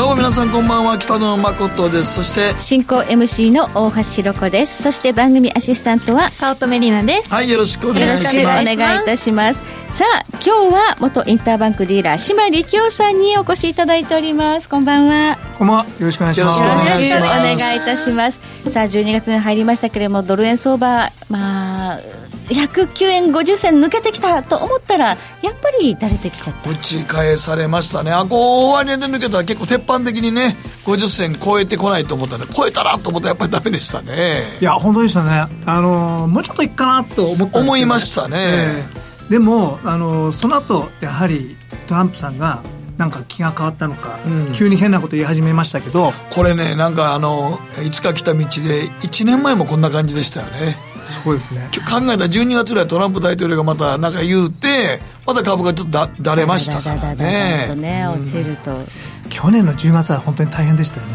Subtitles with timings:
[0.00, 0.96] どうも皆さんこんばんは。
[0.96, 2.14] 北野誠です。
[2.14, 4.82] そして進行 MC の大橋ひろ子です。
[4.82, 7.30] そして番組アシスタントは早乙女里奈です。
[7.30, 9.60] はいよろしくお願いよろしくおします願いいたします。
[9.90, 14.70] さあ今日は元インターバンクディーラー島力夫さんにお越しいただいております。
[14.70, 15.36] こんばんは。
[15.58, 15.84] こんばんは。
[15.84, 16.62] よろしくお願いします。
[16.62, 17.12] よろしくお願いします。
[17.12, 18.40] よろしくお願いいたします。
[18.70, 22.00] さあ12月に入りましたけれどもドル円相場まあ
[22.50, 25.18] 109円50銭抜けてきたと思ったらやっ
[25.62, 26.70] ぱり垂れてきちゃった。
[26.70, 28.10] 打ち返されましたね。
[28.12, 34.58] あこう終値で抜けたら結構鉄板的にね50銭超えてこないと思ったんで超えたらと思ったらやっぱりダメでしたね。
[34.60, 35.46] いや、本当でしたね。
[35.66, 38.36] あのーもうちょっといくかなと思ったんですけど、思いましたね。
[38.38, 38.84] え
[39.28, 39.30] え。
[39.30, 41.56] でも、あのーその後、やはり
[41.86, 42.62] トランプさんが、
[42.98, 44.52] なんか気が変わったのか、うん。
[44.52, 51.68] 急に変なこと言い始めましたけど、これねなんかあのいつか来た道で1年前もこんな感じでしたよねそうですね。
[51.88, 58.78] 考えたら12月ぐらいトランプ大統領がまたなんか言うてまた株がちょっとだだれましたからだだだだだねとね落ちると、
[59.28, 61.14] 去年の10月は本当に大変でしたよね。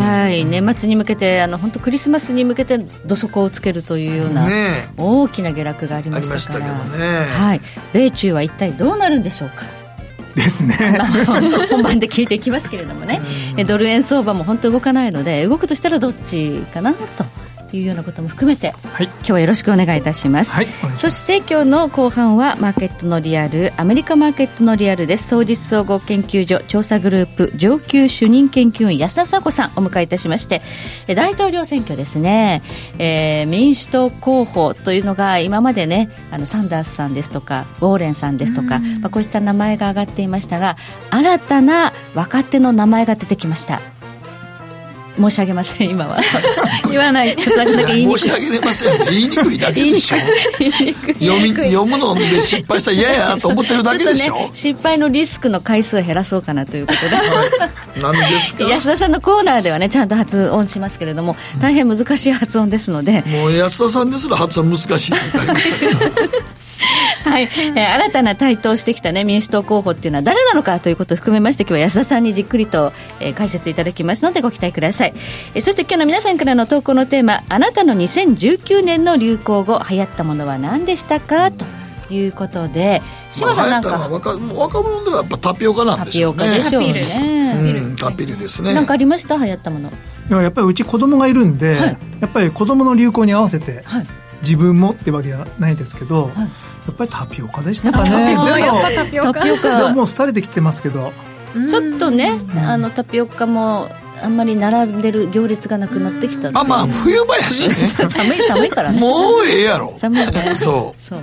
[0.00, 7.60] はい年末に向けてあの本当クリスマスに向けて土底をつけるというような、ね大きな下落がありましたからありましたけどねはい、
[7.92, 9.64] 米中は一体どうなるんでしょうか
[10.34, 10.76] ですね。
[11.70, 13.20] 本番で聞いていきますけれどもね、
[13.56, 17.24] えドル円相場も本当動かないので動くとしたらどっちかなと
[17.72, 19.06] いうようなことも含めてはい。
[19.06, 21.10] 今日はよろしくお願いいたします、はい、そ。
[21.10, 25.28] して今日の後半はマーケットのリアルアメリカマーケットのリアルです。
[25.28, 30.62] 総実総合研究所調査グループ上級主任研究員安田佐子さんお迎えいたしまして
[31.08, 32.62] え大統領選挙ですね、
[32.98, 40.76] えー民主党候補というのが今までねあのサンダースさんですとかウォーレンさんですとか、まあ、こうした名前が挙がっていましたが
[41.10, 43.80] 新たな若手の名前が出てきました
[45.18, 46.18] 申し上げません今は。
[46.90, 47.34] 言わない。
[47.36, 48.18] ちょっとだけ言いにくい。
[48.20, 49.04] 申し上げれません。
[49.06, 50.16] 言いにくいだけでしょ。
[50.58, 51.14] 言いにくい。
[51.14, 54.34] 読み読むので失敗したら嫌やなと思ってるだけでしょ。
[54.34, 57.16] ちょね、失敗のリスクの回数を減らそうかなということで。
[58.00, 58.64] 何ですか？
[58.64, 66.00] 安田さんのコーナーではねちゃんと発音しますけれども大変難しい発音ですので、もう安田さんですら発音難しいって言ってありましたけど
[67.24, 67.42] はい。
[67.44, 75.12] えー新たな台頭してきた、ね、民主党候補っていうのは誰なのかということを含めまして今日は安田さんにじっくりと、えー解説いただきますのでご期待ください、
[75.54, 81.50] えーそして今日の皆さんからの投稿のテーマあなたの2019年の流行語流行ったものは何でしたか？
[81.50, 81.64] と
[82.10, 83.90] いうことで島さんなんか。
[83.98, 86.38] まあ流行ったのは若もう若者ではやっぱタピオカなんタでしょうね。
[86.38, 87.58] ピオカでしょうね。
[87.60, 87.92] う。
[87.92, 88.74] んタピルですね。
[88.74, 89.36] なんかありました？
[89.38, 89.88] 流行ったもの。
[89.88, 91.96] いややっぱりうち子供がいるんで、はい。
[92.20, 94.06] やっぱり子供の流行に合わせて、はい
[94.46, 96.38] 自分もってわけじゃないですけど、い。
[96.38, 96.46] や
[96.92, 98.10] っぱりタピオカでしたかね。
[98.10, 99.88] タピオカでもやっぱタピオカ。
[99.88, 101.12] ももう廃れてきてますけど、
[101.68, 103.88] ちょっとね、あのタピオカも
[104.22, 111.20] あんまり並んでる行列がなくなってきたまあまあ冬場やしね寒い寒いからねもうええやろ寒いねそうそう、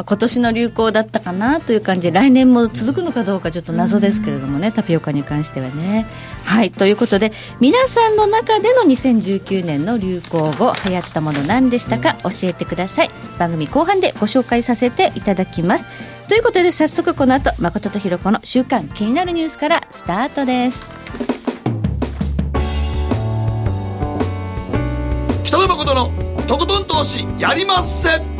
[0.00, 6.06] まあ、今年の流行だったかなという感じで来年も続くのかどうかちょっと謎ですけれどもねタピオカに関してはね。
[6.42, 13.10] はいということで皆さんの中での2019年の流行語流行ったもの何でしたか教えてください。
[13.38, 15.84] 番組後半でご紹介させていただきます。
[16.28, 20.86] ということで早速この後誠とひろ子の週刊気になるニュースからスタートです。
[25.44, 28.39] 北野誠のとことん投資やりまっせ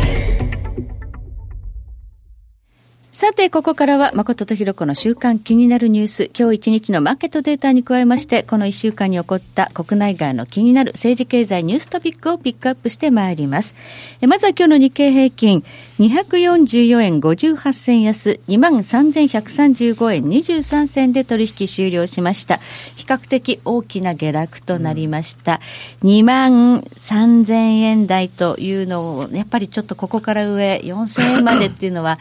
[3.21, 13.75] さて、ここからは誠とひろ子の週間気になるニュース、今日一日のマーケットデータに加えまして、この一週間に起こった国内外の気になる政治経済ニューストピックをピックアップしてまいります。
[14.21, 15.63] えまずは今日の日経平均、
[15.99, 22.57] 244円58銭安、23,135円23銭で取引終了しました。
[22.95, 25.61] 比較的大きな下落となりました。
[26.03, 32.17] 2万3000円台というのを、やっぱりちょっとここから上、4000円までっていうのは、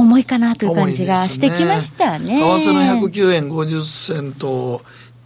[0.00, 2.38] 重いかなという感じがしてきましたね。
[2.38, 4.82] 為替の109円50銭と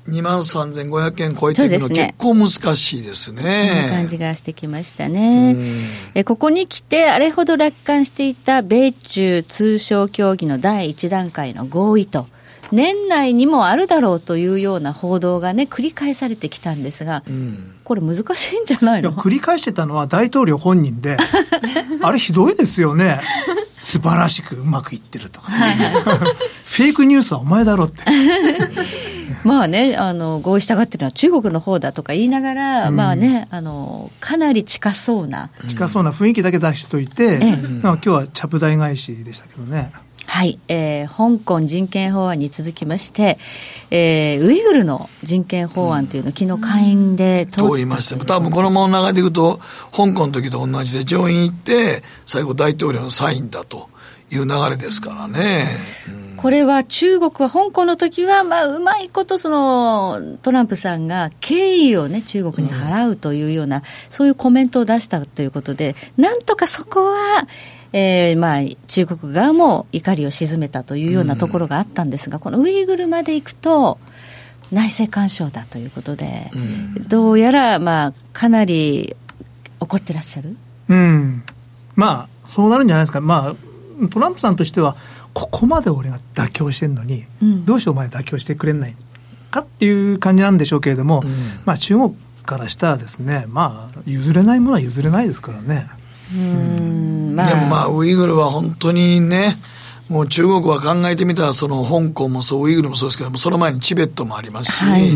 [0.09, 3.89] 2万3500円超えていくのね結構難しいですね。
[3.91, 5.57] 感じがしてきましたね。
[6.15, 12.27] えここに来て、あれほど楽観していた米中通商協議の第一段階の合意と、
[12.71, 17.23] 年内にもあるだろうというような報道がね、繰り返されてきたんですが、
[17.85, 19.13] これ難しいんじゃないの？
[19.13, 21.17] 繰り返してたのは大統領本人で、
[22.03, 23.21] あれひどいですよね。
[23.79, 28.03] 素晴らしくうまくいってるとか、フェイクニュースはお前だろって。
[29.45, 35.51] まあね、あの合意したがってるのは中国の方だとか言いながら、うん、まあねあの、かなり近そうな。
[35.69, 39.93] 近そうな雰囲気だけ出しといて、ええ、今日はちゃぶ台返しでしたけどね。
[40.27, 43.39] はい、えー、香港人権法案に続きまして、
[43.91, 48.25] えー、ウイグルの人権法案というのを昨日下院で通りました。
[48.25, 49.61] 多分このまま流れていくと
[49.93, 53.89] 香港の時と同じで上院行って最後大統領のサインだと
[54.31, 55.67] いう流れですからね。
[56.37, 67.49] これは中国は香港の時はまあうまいことそのトランプさんが敬意をね中国に払うというような、うん、そういうコメントを出したということでなんとかそこは
[67.97, 73.99] えーまあ、中国側も怒りを鎮めたというようなところがあったんですが、うん、このウイグルまで行くと、
[74.73, 76.51] 内政干渉だということで、
[76.97, 79.15] うん、どうやら、まあ、かなり
[79.79, 80.57] 怒ってらっしゃる、
[80.89, 81.45] うん、
[81.95, 84.97] まあ、そうなるんじゃないですか、まあ、トランプさんとしては、
[85.33, 88.97] ここまで俺が妥協してるのに、うん、どうしてお前妥協してくれない
[89.53, 91.23] かっていう感じなんでしょうけれども、
[91.65, 95.89] まあ、中国からしたらですね、まあ、譲れないものは譲れないですからね。
[96.33, 97.35] うん。
[97.35, 99.59] まあ、でもまあ、ウイグルは本当にね、
[100.09, 105.11] もう中国は考えてみたら、その香港もそう、ウイグルもそうですけども、その前にチベットもありますし、はい、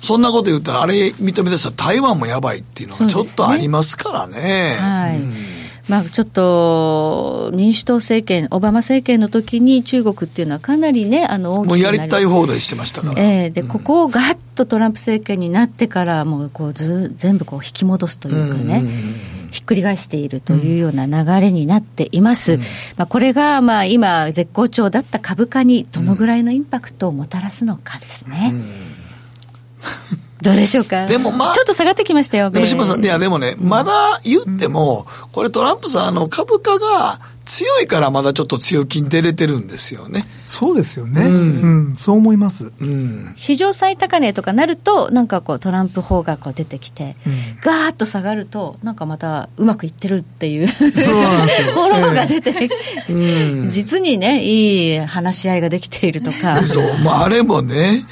[0.00, 4.40] そんなこと言ったら、あれ認め出したら台湾もやばいっていうのがちょっとありますからね。
[4.40, 4.76] ね。
[4.78, 5.57] はい、うん
[5.88, 13.22] まあ、ちょっと民主党政権、オバマ政権の時に中国っていうのはかなりね、あの大きもうやりたい放題してましたから。
[13.22, 18.84] えー、で、うん、ここをガッとトランプ政権になってから、もうこうず全部こう引き戻すというかね。
[19.50, 22.54] ひっくり返しているというような流れになっています。
[22.54, 22.60] うん、
[22.98, 28.50] まあ、これがまあ今、絶好調だった株価にどのぐらいのインパクトをもたらすのかですね。
[28.52, 28.98] うん
[30.42, 31.06] どうでしょうか？
[31.06, 31.54] でもまあ。
[31.54, 40.24] ちょっと下がってきましたよ、でも島さん、いやでもね、まだ言っても、これトランプさん、あの、株価が強いからまだちょっと強気に出れてるんですよね。
[40.44, 41.22] そうですよね。
[41.22, 41.30] うん、
[41.88, 42.70] うん、そう思います。
[42.78, 43.32] うん。
[43.36, 47.32] 史上最高値とかなると、なんかこうトランプ法がこう出てきて、うん、
[47.62, 50.68] ガーッと下がると、なんかまたうまくいってるっていう。
[50.68, 51.72] そうなんですよ。
[51.72, 56.66] フォローが出て、えー、うん、実にね、いい話し合いができているとか。
[56.66, 56.98] そう。
[57.02, 58.04] まああれもね、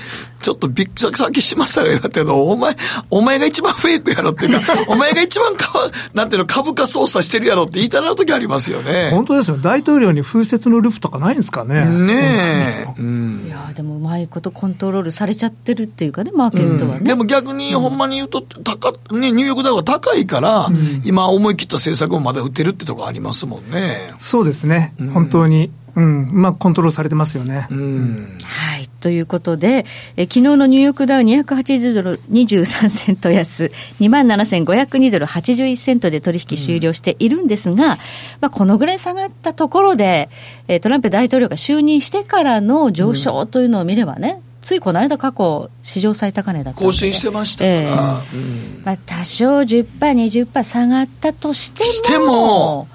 [0.47, 2.77] ちょっとびっくり、さっきしましたが言ったけど、お前、
[3.11, 9.11] お前が一番フェイクやろっていうか、 お前が一番か、なんていうの、株価操作してるやろって言いたなる時ありますよね。
[9.11, 9.57] 本当ですよ。
[9.57, 11.85] 大統領に風雪のルフとかないんですかね。
[11.85, 12.95] ねえ。
[12.97, 16.99] うん、いやでもうまいことコントロールされちゃってるっていうかね、マーケットはね。
[17.01, 24.13] うん、でも逆に、ほんまに言うと、高、ね、ニューヨークダウが高いから、うん、今思い切った政策をまだ打てるってとこありますもんね。
[24.19, 24.95] そうですね。
[25.13, 25.73] 本当に。
[25.97, 27.67] うん、まあ、コントロールされてますよね。
[27.71, 28.89] うん、はい。
[29.01, 37.97] ということで、え昨日のニューヨークダウ280ドル23セント安、27,502ドル81セントで取引終了しているんですが、うん、ま
[38.43, 40.29] あ、このぐらい下がったところで、
[40.69, 52.89] えトランプ大統領が就任してからの上昇というのを見ればね、ついこの間過去、史上最高値だった更新してましたから、えーうん、まあ、多少10%、20%下がったとしても、しても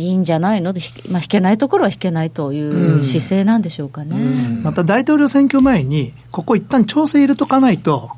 [0.00, 0.72] いいんじゃないの？
[0.72, 4.56] で、まあ、引けないところは引けないという姿勢なんでしょうかね、うん。
[4.56, 8.10] うん、また大統領選挙前に、ここ一旦調整入れとかないと、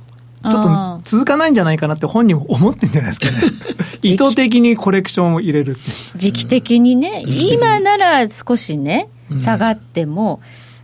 [0.43, 3.52] ちょっと続かないんじゃないかなって本人も思ってるんじゃないですかね。
[4.02, 5.76] 意図的にコレクションを入れる
[6.17, 9.08] 時期的にね、今なら少しね、
[9.41, 10.41] 下がっても、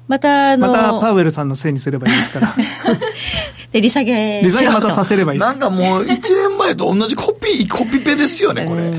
[0.09, 2.55] またあの、またパウエルさんのせいにすればいいですから。
[3.73, 5.39] で、利下げ利下げまたさせればいい。
[5.39, 8.91] なんかもう、1年前と同じコピー、コピペですよね、これ。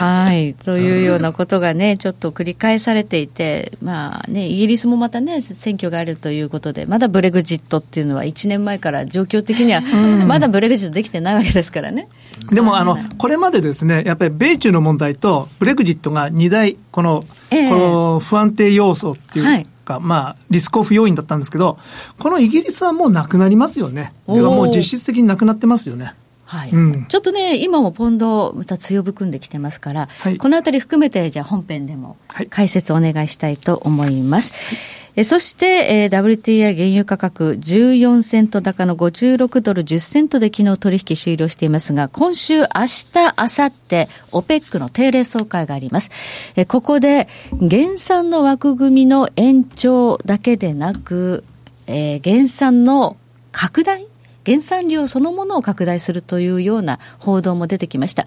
[0.00, 0.54] はい。
[0.54, 9.80] というようなことがね、ちょっと繰り返されていて、まあね、イギリスもまたね、選挙があるということで、まだブレグジットっていうのは1年前から状況的には、
[10.26, 12.08] まだブレグジットできてないわけですからね。
[12.50, 21.78] でも、あの、これまでですね、やっぱり米中の問題とブレグジットが2大、この、えー、この不安定要素っていう、はいか、まあ、リスクオフ要因だったんですけど、
[22.18, 24.12] このイギリスはもうなくなりますよね。
[24.28, 26.12] ではもう実質的になくなってますよね。
[26.44, 32.16] はい、うん、ちょっとね、今もポンド、また強含んできてますから、はい、このあたり含めて、じゃあ本編でも
[32.50, 34.52] 解説お願いしたいと思います。
[34.52, 35.66] はいえそして、
[36.02, 46.10] えー、WTI 原油価格14セント高の56ドル10セントで昨日取引終了していますが、今週、明日、あさって、OPEC の定例総会があります。
[46.54, 47.28] えここで、
[47.62, 51.44] 減産の枠組みの延長だけでなく、
[51.86, 53.16] えー、減産の
[53.52, 54.06] 拡大
[54.46, 58.26] 減産量そのものを拡大するというような報道も出てきました。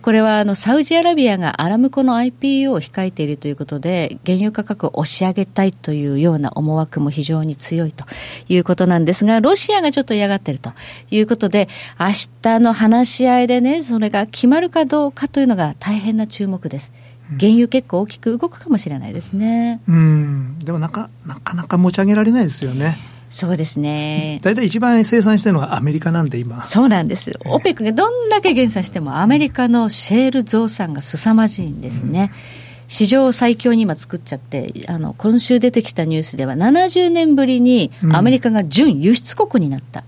[0.00, 8.04] これはあのサウジアラビアがアラムコの IPO を控えているということで、原油価格を押し上げたいというような思惑も非常に強いと
[8.48, 10.72] いうことなんですが、ロシアがちょっと嫌がっていると
[11.10, 11.68] いうことで、
[11.98, 12.06] 明
[12.42, 16.92] 日の話し合いでね、それが決まるかどうかというのが大変な注目です。
[17.40, 19.80] 原油結構大きく動くかもしれないですね。
[19.88, 23.15] うん、でもなかなかなか持ち上げられないですよね。
[23.30, 24.38] そうですね。
[24.42, 26.64] 大体一番生産してるのはアメリカなんで今。
[26.64, 27.32] そうなんです。
[27.44, 32.30] オペックがどんだけ減産してもアメリカのシェール増産が凄まじいんですね。
[32.60, 40.04] うん史上最強に今作っちゃって、あの今週出てきたニュースでは、70年ぶりにアメリカが準輸出国になった、うん、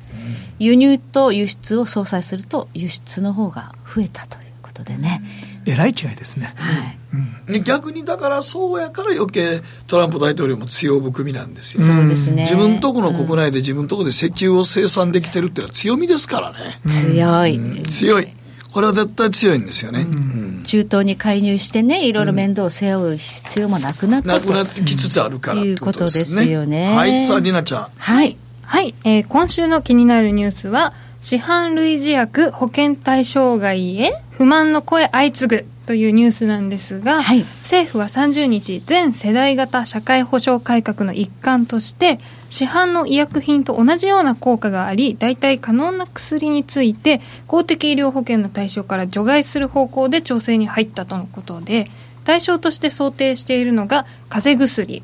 [0.65, 5.23] 輸入と輸出を相殺すると、輸出の方が増えたということでね。
[5.67, 6.53] えらい違いですね。
[6.57, 11.85] はいうん、逆にだからそうやから余計トランプ大統領も強含みなんですよ。
[11.85, 12.43] そうですね。
[12.43, 16.79] 自分とこの国内で自分とこで石油を生産できてるっていうのは強みですからね。
[16.87, 18.29] 強い、うん、強い。
[18.71, 26.95] これは絶対強いんですよね、うん、中東に介入してね、いろいろ面倒を背負う必要もなくなった、なくなってきつつあるから、いうことですよね。
[26.95, 27.87] はい、さあ、りなちゃん。
[27.97, 28.37] はい。
[28.63, 51.87] はい、えー、今週の気になるニュースは、市販類似薬保険対象外へ不満の声相次ぐというニュースなんですが、はい、政府は30日全世代型社会保障改革の一環として市販の医薬品と同じような効果があり代替可能な薬について公的医療保険の対象から除外する方向で調整に入ったとのことで
[52.25, 55.03] 対象として想定しているのが風邪薬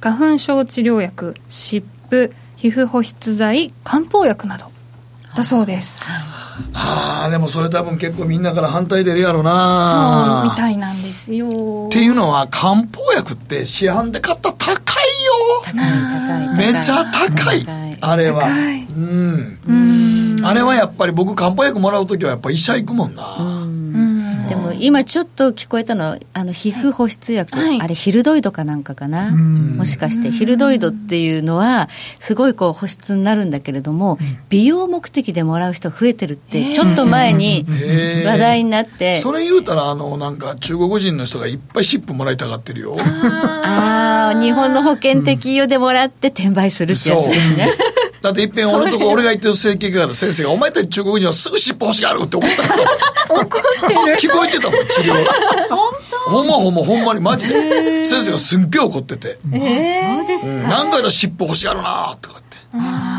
[0.00, 4.72] 花粉症治療薬湿布皮膚保湿剤漢方薬など
[5.36, 6.00] だそうです。
[6.74, 10.42] ああでもそれ多分結構みんなから反対出るやろな。
[10.44, 11.86] そうみたいなんですよ。
[11.88, 15.32] っていうのは漢方薬って市販で買ったら高いよ。
[15.64, 17.66] 高い高いめっちゃ高い。
[18.00, 18.48] あれは。
[18.48, 19.58] うん。
[19.66, 20.44] うん。
[20.44, 23.22] あれはやっぱり僕漢方薬もらう時はやっぱ医者行くもんな、
[24.52, 29.30] でも今ちょっと聞こえたのあの皮膚保湿薬、はい、あれヒルドイドかなんかかな？
[29.30, 30.30] もしかして。
[30.30, 31.88] ヒルドイドっていうのは
[32.20, 34.18] すごいこう保湿になるんだけれども
[34.50, 37.64] 美容目的でもらう人増えてるってちょっと前に
[38.26, 39.16] 話題になって。
[39.16, 42.94] それ言うたらあのなんか中国人の人がいっぱいシップもらいたがってるよ。
[42.98, 47.68] ああ日本の保険適用でもらって転売するってやつですね、
[48.22, 54.16] だっていっぺん俺のとこ俺が言ってる整形外科の先生が、お前たち中国人はすぐ尻尾欲しがるって思った怒ってる。
[54.16, 55.14] 聞こえてたもん、治療。
[55.68, 55.92] 本
[56.28, 56.30] 当？
[56.30, 58.04] ほんまほんまほんまにマジで。
[58.04, 59.38] 先生がすっげえ怒ってて。
[59.52, 60.68] えー、そうですか。
[60.68, 62.56] 何回だ尻尾欲しがるなとかって。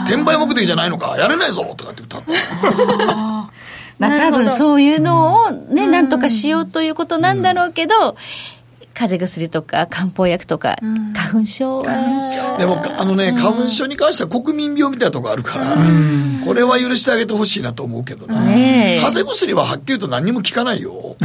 [0.06, 2.32] 転売目的じゃないのかやれないぞとかって歌って。
[4.00, 8.16] まあ多分そういうのをね、なんとかしようということなんだろうけど、
[8.94, 10.76] 風邪薬とか漢方薬とか、
[11.16, 12.58] 花粉症は。
[12.58, 15.76] でも、あのね、花粉症に関しては国民病みたいなとこあるから、
[16.46, 18.36] これは許してあげてほしいなと思うけどな。
[18.36, 21.16] 風邪薬ははっきり言うと何にも効かないよ。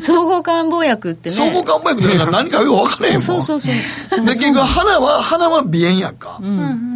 [0.00, 1.34] 総合漢方薬ってね。
[1.34, 3.22] 総合漢方薬って何かよく分からへんもん。
[3.22, 4.24] そうそうそう。
[4.24, 6.40] で、結局、鼻は、鼻は鼻炎やんか。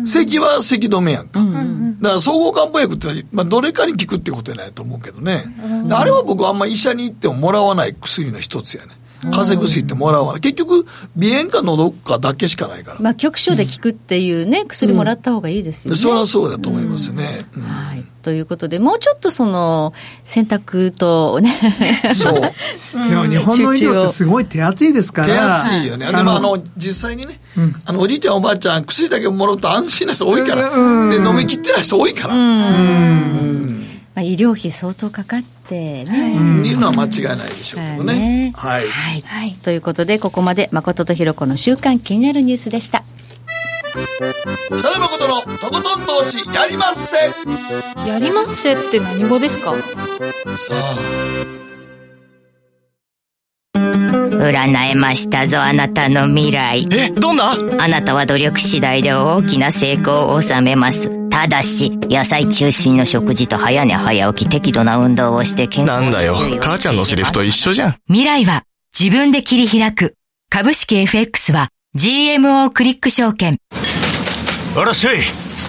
[0.04, 1.40] 咳は咳止めやんか。
[2.00, 5.44] だから総合漢方薬って、まあ、どれかに効くってことやないと思うけどね。
[5.90, 8.92] あれは僕あんま医者に行ってももらわない薬の一つやね。
[9.20, 10.40] 風邪薬ってもらわない。
[10.40, 10.86] 結局、
[11.18, 13.00] 鼻炎か喉かだけしかないから。
[13.00, 15.96] まあ、局所で効くっていうね、薬もらった方がいいですよね。
[15.96, 17.46] それはそうだと思いますね。
[17.58, 18.04] はい。
[18.22, 19.92] ということで、もうちょっとその、
[20.24, 21.54] 選択とね。
[22.12, 22.40] そう。
[23.08, 25.28] でも日本の医療ってすごい手厚いですから。
[25.28, 26.06] 手厚いよね。
[26.06, 27.40] でもあの、実際にね、
[27.84, 30.70] あの、おじいちゃんおばあちゃん、薬だけもらうと安心な人多いから。
[31.08, 32.34] で、飲み切ってない人多いから。
[34.16, 36.34] まあ、医療費相当かかってね。
[36.64, 36.74] い。
[36.74, 38.52] うのは間違いないでしょうけどね。
[38.56, 38.88] はい。
[38.88, 39.54] はい。
[39.54, 43.04] ということで、ここまで誠とひろ子の週刊気になるニュースでした。
[44.68, 47.16] 北野誠のとことん投資やりまっせ
[48.06, 49.74] やりまっせって何語ですか
[50.54, 51.56] さあ。
[54.38, 55.46] 占えました。
[55.46, 56.08] ぞあなた。
[56.08, 58.14] の未来えどんなあなた。
[58.14, 67.94] は努力次第で大きな成功を収めますただし、野菜中心の食事と早寝早起き適度な運動をして健康なんだよ、母ちゃんのセリフと一緒じゃん。
[68.06, 68.62] 未来は
[68.98, 70.14] 自分で切り開く。
[70.48, 73.58] 株式 FX は GMO クリック証券。
[74.78, 75.18] あらっしゃい。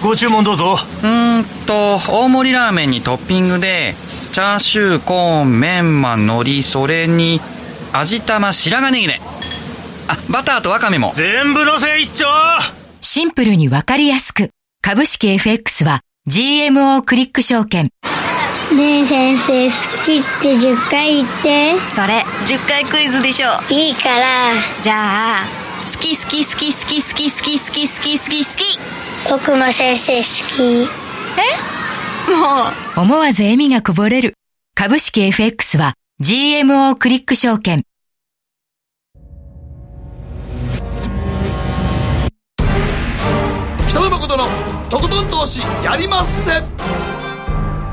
[0.02, 0.78] ご注文どうぞ。
[1.02, 3.94] うーんと、大盛りラーメンにトッピングで、
[4.32, 7.42] チャーシュー、コーン、メンマ、海苔、それに、
[7.92, 9.20] 味玉、白髪ネギね。
[10.08, 11.12] あ、バターとワカメも。
[11.14, 12.24] 全部のせ一丁
[13.02, 14.48] シンプルにわかりやすく。
[14.80, 17.90] 株式 FX は GMO クリック証券。
[18.74, 21.78] ねえ先生、好きって10回言って。
[21.80, 23.48] それ、10回クイズでしょ。
[23.70, 24.52] いいから。
[24.82, 25.46] じゃあ、
[25.84, 28.78] 好き好き好き好き好き好き好き好き好き好き。
[29.30, 30.22] 僕も先生好
[30.56, 30.88] き。
[32.28, 32.30] え？
[32.30, 33.00] もう。
[33.00, 34.34] 思わず笑みがこぼれる。
[34.74, 37.82] 株式 FX は GMO クリック証券。
[44.10, 44.48] 誠の
[44.90, 46.62] とことん投資やりまっせ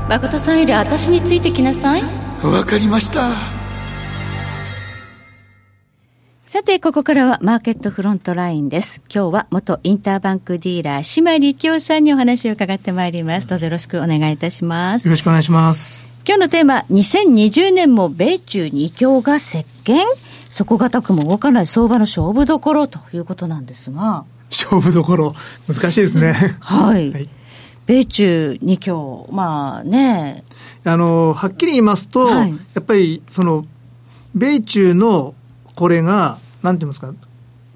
[0.08, 2.02] 誠さんより私についてきなさい
[2.42, 3.56] わかりました
[6.46, 9.02] さて、ここからはマーケットフロントラインです。
[9.12, 13.48] 今日は元インターバンクディーラー、島力夫さんにお話を伺ってまいります。
[13.48, 15.06] どうぞよろしくお願いいたします。
[15.06, 16.08] よろしくお願いします。
[16.24, 20.06] 今日のテーマ、2020年も米中二強が席巻
[20.48, 24.24] 底堅くも動かない相場の勝負どころということなんですが。
[24.50, 25.34] 勝負どころ、
[25.68, 26.32] 難しいですね。
[26.60, 27.12] はい。
[27.12, 27.28] はい、
[27.86, 30.44] 米中二強、まあね。
[30.84, 33.66] あの、はっきり言いますと、はい、やっぱり、その、
[34.34, 35.34] 米中の
[35.74, 37.12] これが、なんて言いますか、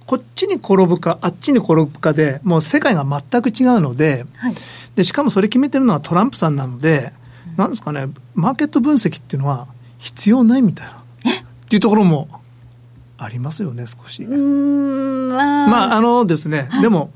[0.07, 4.55] こっちに転ぶか、あっちに転ぶかで、もう世界が全く違うので、はい、
[4.97, 7.13] でしかもそれ決めてるのはトランプさんなので、
[7.51, 10.93] うん、なんですかね、マーケット分析っていうのは必要ないみたいな。
[10.93, 12.40] っていうところも
[13.23, 14.23] ありますよね、少し。
[14.23, 17.13] まあ、まあ、あのですね、はい、でも、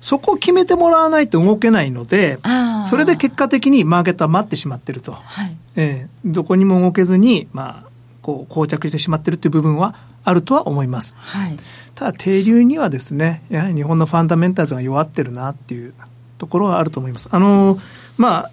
[0.00, 2.38] そこを決めてもらわないと動けないので、
[2.86, 5.12] それで結果的にマーケットは待ってしまってると。
[5.12, 7.88] はい、えー、どこにも動けずに、まあ、
[8.20, 9.94] こう、膠着してしまってるっていう部分は
[10.24, 11.14] あるとは思います。
[11.16, 11.56] はい、
[11.94, 15.94] ただ、停留にはですね、やはり日本のファンダメンタルズが弱ってるなっていう
[16.38, 17.28] ところはあると思います。
[17.30, 17.78] あの、
[18.18, 18.50] まあ、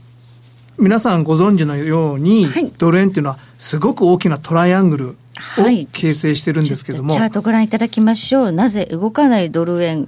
[0.82, 5.16] 皆さんご存知のように、はい、ドル円っていうのはすごく大きなトライアングルを
[5.92, 8.52] 形成してるんですけども、はい、チャートご覧いただきましょう。
[8.52, 10.08] なぜ動かないドル円？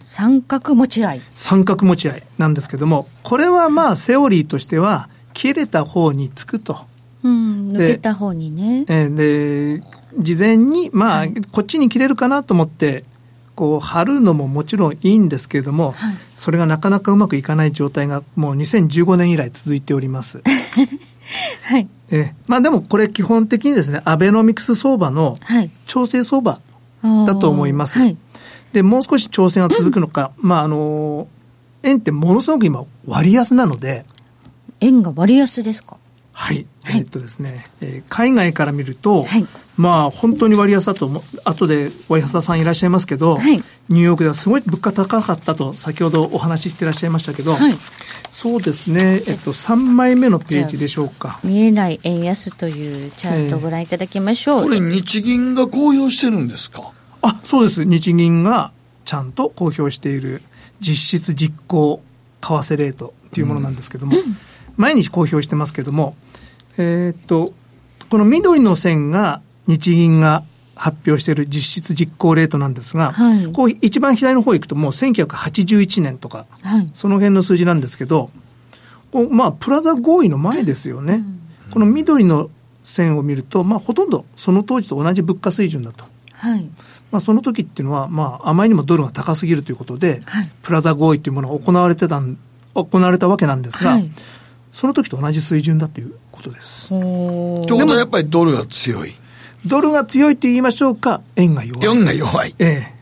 [0.00, 1.20] 三角持ち合い。
[1.36, 6.86] 三角持ち合いなんですけども、これはまあセオリーとしては、切れた方につくと。
[7.22, 8.84] うん、抜けた方にね。
[8.88, 9.82] えで、
[10.18, 13.04] 事前に、まあ、はい、こっちに切れるかなと思って、
[13.54, 20.42] こう、貼るのももちろんいいんですけれども、はい、それがなかなかうまくいかない状態が、もう2015年以来続いております。
[21.62, 21.88] はい。
[22.10, 25.38] えまあでもこれ基本的にですね、アベノミクス相場の
[25.86, 26.60] 調整相場
[27.26, 27.98] だと思います。
[27.98, 28.16] はい、
[28.72, 31.26] で、もう少し調整が続くのか、うん、まああの、
[31.82, 34.04] 円ってものすごく今割安なので。
[34.80, 35.96] 円が割安ですか？
[36.36, 47.56] はい、はい、えー、っとですね、えー、海外から見ると、はい、まあ本当に割安だと後でお安田さんいらっしゃいますけど、はい、ニューヨークではすごい物価高かったと先ほどお話ししていらっしゃいましたけど、
[48.32, 51.38] そうですね、えっと、3枚目のページでしょうか。
[51.44, 56.90] 見えない円安というチャートをご覧いただきましょう、えー、これ日銀が公表してるんですか？
[57.22, 57.84] あそうです。
[57.84, 58.72] 日銀が
[59.04, 60.42] ちゃんと公表している
[60.80, 62.02] 実質実行
[62.40, 64.36] 為替レートというものなんですけども、うん
[64.76, 66.16] 毎日公表してますけども、
[66.78, 67.52] えー、っと、
[68.10, 78.30] この緑の線が日銀が発表している実質実行レートなんですが、はい、こう一番左の方行くともう1981年とか、はい、その辺の数字なんですけど、
[79.30, 81.24] まあ、プラザ合意の前ですよね。
[81.66, 82.50] うん、この緑の
[82.82, 86.04] 線を見ると、まあ、ほとんどその当時と同じ物価水準だと。
[86.32, 86.68] はい。
[87.12, 92.20] まあ、その時っていうのは、まあ、あまりにもドルが高すぎるということで、はい、プラザ合意というものが行われてた
[92.74, 94.10] 行われたわけなんですが、はい、
[94.74, 96.88] その時と同じ水準だということです。
[96.88, 97.02] という
[97.62, 99.14] ことはやっぱりドルが強い。
[99.64, 101.88] ドルが強いと言いましょうか、円が弱い。
[101.88, 102.54] 円が弱い。
[102.58, 102.94] ええ。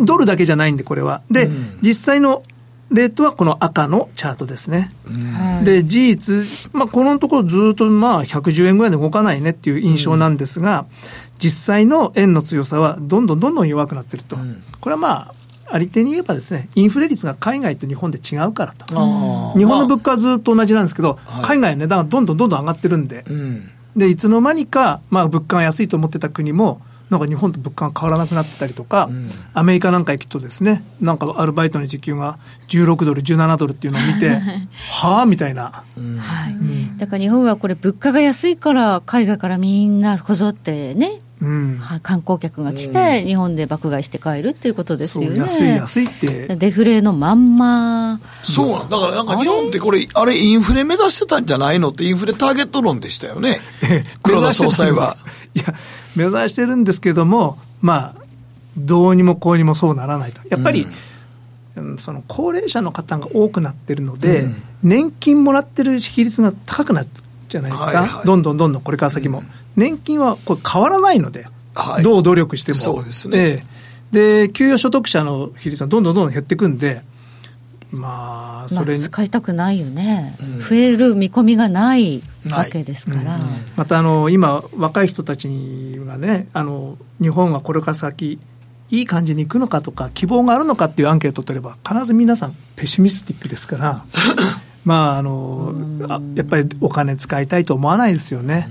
[0.00, 1.22] ドルだけじゃないんで、これは。
[1.30, 2.42] で、うん、実際の
[2.90, 4.92] レートはこの赤のチャートですね。
[5.06, 10.86] うん、で、事実、まあ、このところずっとまあ、110円ぐらいで動かないねっていう印象なんですが、うん、
[11.38, 14.36] 実際の円の強さはどんどんどんどん弱くなってると。
[14.80, 15.34] これはまあ、
[15.70, 18.86] あり手に言えばですね、インフレ率が海外と日本で違うからと。
[19.56, 26.80] 日本の物価はずっと同じなんですけど、まあ、海外の値段がどんどんどんどん上がってるんで、うん、で、いつの間にか、まあ、物価が安いと思ってた国も、
[27.12, 34.30] なんか日本と物価が変わらなくなってたりとか、うん、アメリカなんか行くとですね、なんかアルバイトの時給が16ドル、17ドルっていうのを見て、
[34.88, 36.16] はあみたいな、うん。
[36.16, 36.56] はい、
[36.96, 45.40] だから日本はこれ、物価が安いから、海外からみんなこぞってね、うん、観光客が来て、日本で爆買いして帰るっていうことですよね。
[45.40, 46.54] 安い安いって。
[46.54, 48.20] デフレのまんま。
[48.44, 50.38] そうなんだからなんか日本ってこれ、あれ？
[50.38, 53.58] インフレ目指してたんじゃないのってインフレターゲット論でしたよね。
[54.22, 55.16] 黒田総裁は。
[55.54, 55.74] いや、
[56.14, 58.22] 目指してるんですけども、まあ、
[58.76, 60.40] どうにもこうにもそうならないと。
[60.48, 60.86] やっぱり、
[61.74, 67.20] うん、その高齢者の方が多くなってるので、うん、年金もらってる比率が高くなって
[67.52, 77.02] じゃないですか、はいはい、どんどんどんどんこれから先も、うん、年金はこれ変わらないので、はい、どう努力しても、そうですね、えー、で給与所得者の比率はどんどんどんどん減っていくんで、
[77.92, 83.36] まあ、それ、まあ、使いたくないよね、うん、増える見込みがないわけですから。
[83.36, 83.42] うん、
[83.76, 85.48] またあの今、若い人たち
[86.06, 88.38] がねあの、日本はこれから先、
[88.90, 94.04] いい感じにいくのかとか、希望があるのかっていうアンケートを取れば、必ず皆さん、ペシミスティックですから。
[94.84, 95.74] まあ、あの、
[96.08, 98.68] あやっぱりお金使いたいと思わないですよね。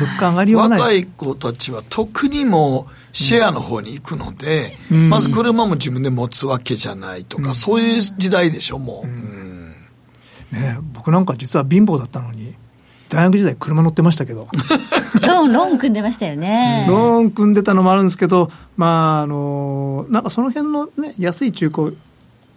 [0.00, 9.06] 物価上がりはない若い子たちは特にもシェアの方に行くので、うん、まず車も自分で持つわけじゃないとか、うん、そういう時代でしょ、もう。
[9.06, 9.74] うん、
[10.52, 12.54] ね僕なんか実は貧乏だったのに、
[13.10, 14.48] 大学時代車乗ってましたけど。
[15.26, 16.86] ローン、ローン組んでましたよね。
[16.88, 21.96] ローン組んでたのもあるんですけど、まあ、あの、なんかその辺のね、安い中古、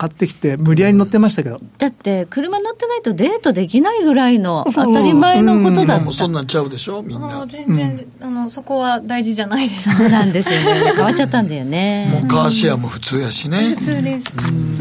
[0.04, 7.46] 買ってきて無理やり乗ってましたけど、だって車乗ってないとデートできないぐらいの当たり前のことだった、もうそんなんちゃうでしょみんな。
[7.48, 9.96] 全然、あのそこは大事じゃないです。
[9.96, 10.92] そうなんですよね。
[10.94, 12.10] 変わっちゃったんだよね。
[12.12, 13.76] もうカーシェアも普通やしね。
[13.76, 14.26] 普通です、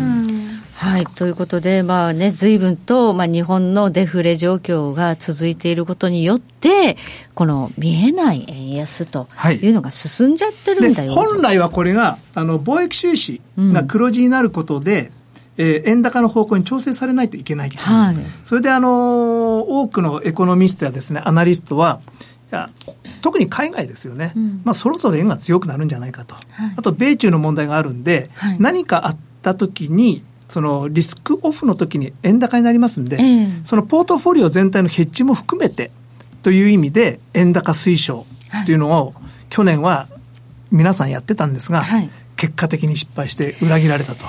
[0.01, 0.22] うん
[0.83, 6.97] はい、ということで、まあね、随分と、まあ、日本のデフレ状況が続いていることによって、
[7.35, 9.29] この見えない円安と
[9.63, 9.69] い。
[9.69, 15.13] うのが進んじゃってるんだよ、はい、本来はこれがあの貿易収支が黒字になることで、
[15.57, 22.01] うん、えー、円高の方向に調整されないといけない、はい、それで、あの多くのエコノミストやですねアナリストは、
[22.51, 22.71] いや
[23.23, 26.45] 特に海外ですよね、うん、まあ、そろそろ円が強くなるんじゃないかと、はい、
[26.77, 35.91] あと米中の問題があるんで、はい、何かあったときに、そのリスクオフの時に円高になりますんで、えー、そのポートフォリオ全体のヘッジも含めて
[36.43, 38.27] という意味で円高推奨
[38.67, 39.15] というのを
[39.49, 40.09] 去年は
[40.71, 44.27] 皆さんやってたんですが、はい、結果的に失敗して裏切られたと。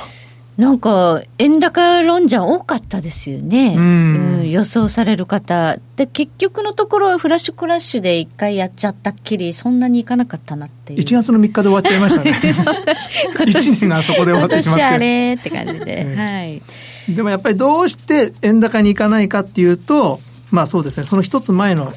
[0.58, 3.76] なんか、円高論者多かったですよね。
[3.76, 5.78] うん、予想される方。
[5.96, 11.00] で、結局のところ、フラッシュクラッシュで一回やっちゃったっきり、そんなにいかなかったなっていう。
[11.00, 12.32] 1月の3日で終わっちゃいましたね。
[13.34, 14.84] 1年があそこで終わってしまって。
[14.84, 16.14] あれって感じで。
[16.16, 16.62] はい。
[17.10, 21.92] でもやっぱりどうして円高にいかないかっていうと、まあそうですね、その一つ前の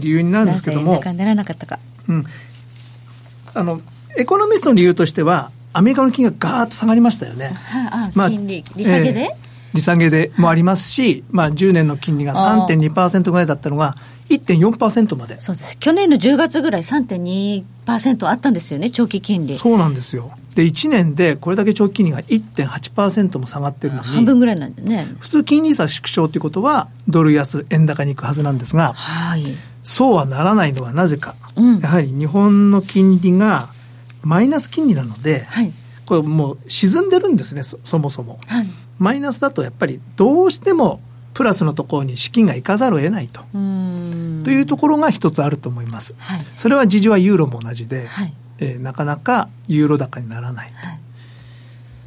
[0.00, 1.00] 理由になるんですけども。
[1.00, 1.78] はい、ならなかったか。
[2.08, 2.24] うん。
[3.54, 3.80] あの、
[4.18, 7.48] エコノミストの理由としては、アメリカの金がガーッと下がりましたよね。
[7.48, 13.94] はあ、まあ、金利、利下げで、えー、利下げでもありますし、まあ、10年の金利が3.2%ぐらいだったのが、
[14.30, 15.38] 1.4%まで。
[15.38, 15.76] そうです。
[15.78, 19.58] 去年の10月ぐらい3.2%あったんですよね、長期金利。
[19.58, 20.30] そうなんですよ。
[20.54, 24.06] で、1年でこれだけ長期金利が1.8%も下がってるのに。
[24.06, 25.06] 半分ぐらいなんでね。
[25.20, 29.44] 普通金利差縮小ということは、ドル安、円高に行くはずなんですが、はい。
[29.82, 31.34] そうはならないのはなぜか。
[31.54, 33.68] うん、やはり日本の金利が
[34.26, 35.72] マイナス金利なので、はい、
[36.04, 38.66] これもう沈んでるんですねそもそも、はい、
[38.98, 41.00] マイナスだとやっぱりどうしても
[41.32, 43.42] プラスのところに資金が行かざるを得ないと。
[43.52, 50.70] というところが一つあると思います、はい、それは事情はユーロも同じで、はい、えー、なかなかユーロ高にならない。
[50.70, 51.00] と、はい、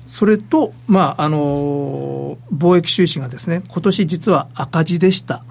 [0.08, 5.44] それと、まああのー、貿易収支がですね今年実は赤字でした、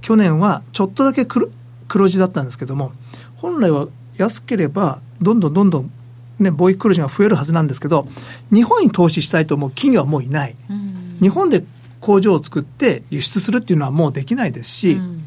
[0.00, 1.48] 去年はちょっとだけ黒
[1.86, 2.92] 黒字だったんですけども
[3.36, 5.92] 本来は安ければどんどんどんどん
[6.38, 8.06] ね、貿易黒字が増えるはずなんですけど、
[8.52, 10.54] 日本に投資したいと思う企業はもういない。
[10.70, 11.64] うん、日本で
[12.00, 15.22] 工場を作って輸出するっていうのはもうできないですし、うん、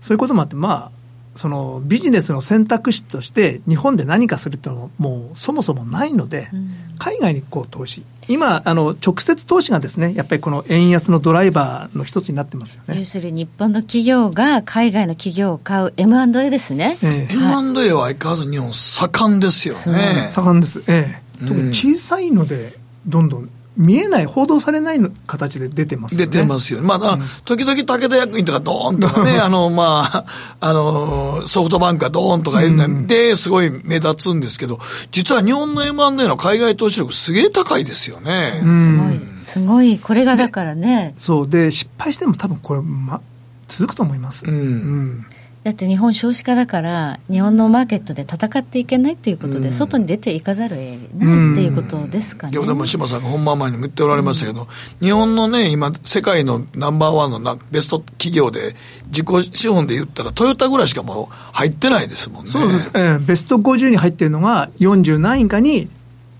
[0.00, 12.98] そういうこともあって、まあ、そのビジネスの選択肢として日本で何かするっていうのはもうそもそもないので、うん、海外にこう投資今あの直接投資がですねやっぱりこの円安のドライバーの一つになってますよね。
[12.98, 20.28] 要するに日本の企業が海外の企業を買う M&A ですね、ええ、M&A は相変わらず日本盛んですよね。
[20.30, 20.82] 盛んです。
[20.86, 21.46] ええ。
[21.46, 26.26] 特に小さいのでどんどん見えない、報道されない形で出てますよね。
[26.26, 26.80] 出てますよ。
[26.80, 30.24] まあ、うん、時々武田役員とかドーンとかね、 あの、まあ、
[30.60, 34.78] あの、ソフトバンクがドーンとかいうので、すごい目立つんですけど、
[35.10, 38.60] 実は日本の M&A の海外投資力すげえ高いですよね。
[38.60, 39.20] すごい。
[39.44, 39.98] すごい。
[39.98, 41.14] これがだからね。
[41.18, 41.48] そう。
[41.48, 43.20] で、失敗しても多分これ、ま、
[43.66, 44.44] 続くと思います。
[44.46, 45.26] うん、うん
[45.64, 50.88] だって日本少子化だから日本のマーケットで戦っていけないということで、外に出ていかざるを得
[51.24, 52.52] ないっていうことですかね。
[52.52, 54.68] いやでも島さんが本番前にも言っておられましたけど、
[55.00, 58.74] 日本のね今世界のナンバーワンのなベスト企業で
[59.06, 62.50] 自己資本で言ったらトヨタぐらいしかもう入ってないですもんね。
[62.50, 65.88] そうです、えー、ベスト50に入ってるのが40何位かに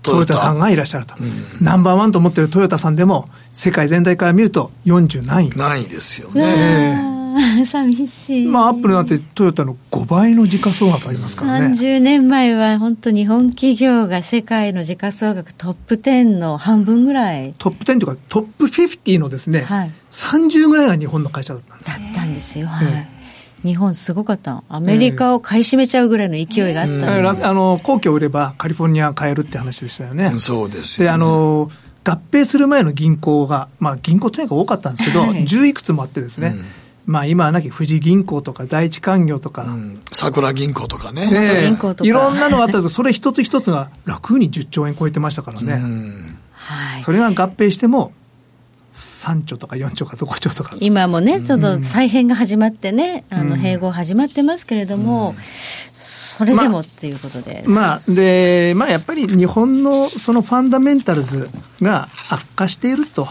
[0.03, 5.49] トヨタさんがいらっしゃると、うん、ナンバーワンと思ってるトヨタさんでも世界全体から見ると40何位。
[5.49, 7.15] ないですよね。
[7.95, 8.47] 寂しい。
[8.47, 11.67] まあ、アップルなんてトヨタの5倍の時価総額ありますからね。
[11.67, 17.53] 30年前は本当日本企業が世界の時価総額トップ10の半分ぐらい。
[17.57, 21.89] トップ10というかトップ50のですね、はい、30ぐらいが日本の会社だったんです。
[21.89, 22.67] だったんですよ。
[22.67, 23.07] はい。
[23.63, 24.63] 日本すごかった。
[24.69, 30.33] アメリカを買い占めちゃうぐらいの勢いがあった、えー、あの、皇居を売ればカリフォルニア買えるって話でしたよね。
[30.37, 31.71] そうですよ、ね、で、あの、
[32.03, 36.65] 合併する前の銀行が、まあ銀行とにかく多かったんですけど、はい、10いくつもあってですね、うん
[37.05, 41.67] まあ、今はなき富士銀行とか第一勧業とか、うん、桜銀行とかね、え。
[41.69, 45.81] ー、いろんなのがあったんですそれ一つ一つが楽に10兆円超えてましたからね、
[46.53, 48.11] はい、それが合併しても
[48.93, 50.77] 3兆とか4兆か5兆とか。
[50.79, 55.35] 今もねちょっと再編が始まってね、あの併合始まってますけれども、うん、
[55.97, 61.49] それでもっていうことです、まあ、まあ、でまあやっぱり日本のそのファンダメンタルズ
[61.81, 63.27] が悪化していると。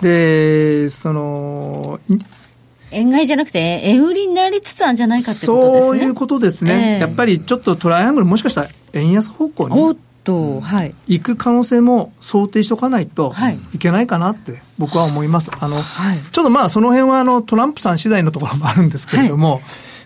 [0.00, 2.00] でその
[2.90, 5.80] 円買いじゃなくて、円売りになりつつあるんじゃないかってことですね。
[5.80, 6.94] そういうことですね。
[6.94, 9.96] えー、やっぱりちょっとトライアングル、もしかしたら円安方向に。
[10.22, 13.34] と、はい、行く可能性も想定しておかないと
[13.74, 15.50] いけないかなって僕は思います。
[15.58, 19.62] あの、はい、ちょっとまあその辺はあのトランプさん次第のところもあるんですけれども、はい、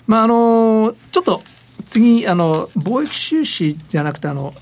[0.06, 1.42] まああの、ちょっと
[1.84, 4.54] 次、あの、貿易収支じゃなくてあの、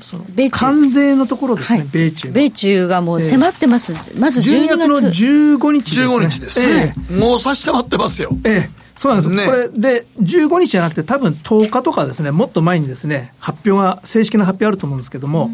[0.00, 4.88] その関税のところですね、はい、米中米中がもう迫ってます、えー、まず12月。
[4.88, 8.30] の15日です、ね、15日です、えー、もう差し迫ってますよ。
[8.44, 15.50] えーそうなんです、ね、これで15日じゃなくて、多分10日とかですね、もっと前にですね、発表が、正式な発表あると思うんですけども、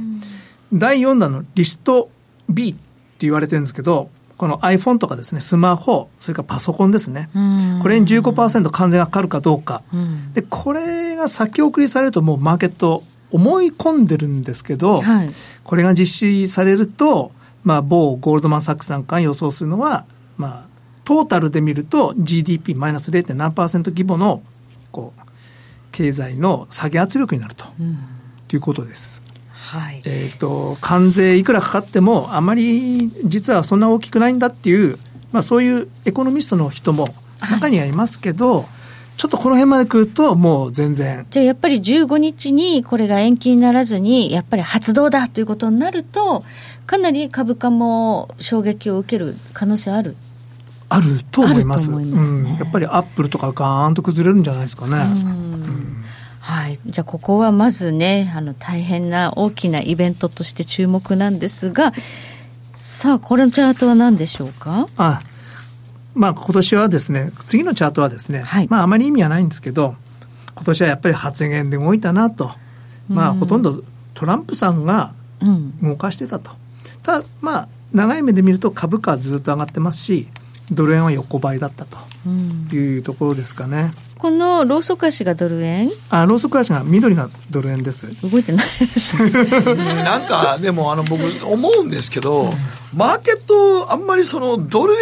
[0.72, 2.09] 第4弾のリスト
[2.48, 2.81] B って
[3.20, 7.31] 言われてるんですけど、この iPhone とかですね、スマホ、それからパソコンですね、
[7.83, 9.83] これに15%関税がかかるかどうか、
[10.35, 15.28] でこれが先送りされると、もうマーケット、思い込んでるんですけど、はい、
[15.64, 17.32] これが実施されると、
[17.64, 20.04] まあ、某ゴールドマン・サックスなんかが予想するのは、
[20.36, 20.72] まあ、
[21.04, 24.42] トータルで見ると GDP マイナス0.7%規模の
[24.90, 25.20] こう
[25.90, 27.98] 経済の下げ圧力になると、うん、
[28.52, 29.22] いうことです。
[29.52, 34.98] はい、えっ、ー、と関税いくらかかってもあまり実はそんな大きくないんだっていう、
[35.30, 37.08] まあ、そういうエコノミストの人も
[37.40, 38.66] 中にはいますけど、はい
[39.22, 41.24] ちょっとこの辺まで来ると、もう全然。
[41.30, 46.42] じゃあやっぱり15日にこれが延期にならずに、やっぱり発動だということになると、
[46.87, 50.16] かなり株価も衝撃を受ける可能性ある？
[50.88, 51.85] あると思います。
[51.85, 51.98] すね。
[51.98, 54.96] うん、やっぱりアップルとかガーンと崩れるんじゃないですかね。
[56.40, 61.92] はい、じゃあここはまずねあの大変な大きなイベントとして注目なんですが
[62.72, 64.88] さあこれのチャートは何でしょうか？
[64.96, 65.20] あ
[66.14, 69.96] まあ今年はですね次のチャートはですね、はい、まああまり意味はないんですけど
[70.55, 72.51] 今年はやっぱり発言で動いたなと。
[73.09, 73.83] まあほとんど
[74.14, 75.12] トランプさんが
[75.83, 76.55] 動かしてたと、う
[76.98, 80.29] ん、ただまあ長い目で見ると株価はずっと上がってますし
[80.70, 81.98] ドル円は横ばいだったと。
[82.72, 83.92] いうところですかね。
[84.16, 85.90] このローソク足がドル円？
[86.09, 88.07] あローソク足が緑がドル円です。
[88.22, 89.16] 動いてないです。
[90.05, 92.48] なんかでもあの僕思うんですけど、
[92.94, 95.01] マーケットあんまりそのドル円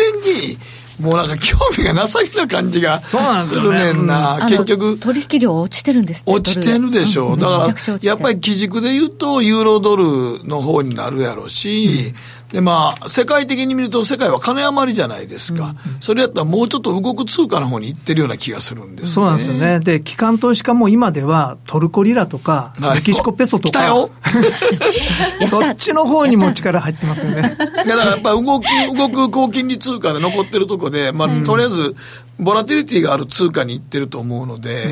[0.49, 0.57] に
[1.01, 4.47] もうなんか興味がなさげな感じがするねんな。
[4.49, 4.99] 結局。
[4.99, 7.35] 取引量落ちてるんです落ちてるでしょ。
[7.35, 12.15] うだから、やっぱり基軸で言うと、ユーロドルの方になるやろうし、
[12.53, 15.75] で、まあ、世界的に見ると世界は金余りじゃないですか。
[15.87, 19.81] うん、それやったらもうちょっと動く通貨の方に行ってるような気がするんです、ね、そうなんですよね。
[19.81, 23.81] で、機関投資家も今ではトルコリラとか、メキシコペソとか、
[25.47, 27.57] そっちの方にも力入ってますよね。
[27.87, 28.65] いや、だからやっぱ動く、
[28.97, 31.95] 動く高金利通貨で残ってるとこで、まあ、うん、とりあえず、
[32.41, 34.85] ボラティリティがある通貨に行ってると思うので、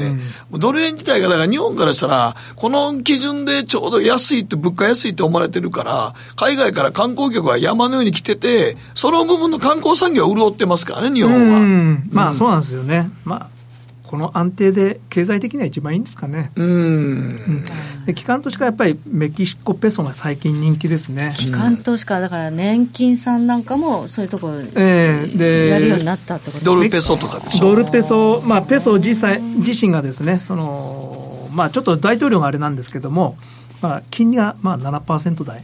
[0.51, 11.99] うん、ドル円自体が、だから日本からしたら、この基準でちょうど安いって、物価安いって思われてるから、海外から観光客は山のように来てて、その部分の観光産業は潤ってますからね、日本は。
[12.11, 13.11] まあ、そうなんですよね。
[13.25, 13.58] まあ
[14.09, 16.51] この安定で経済的には一番いいんですかね。
[16.57, 17.65] うん。
[18.07, 21.35] で機関投資家はやっぱりメキシコペソが最近人気ですね。
[21.37, 27.67] 機関投資家だから年金さんなんかもそういうところでやるようになったってことドルペソとかでしょ。
[27.69, 33.37] ドルペソ、まあペソ自際自身がですね、そのまあちょっと大統領があれなんですけども。
[33.81, 35.63] まあ、金利がまあ7%台、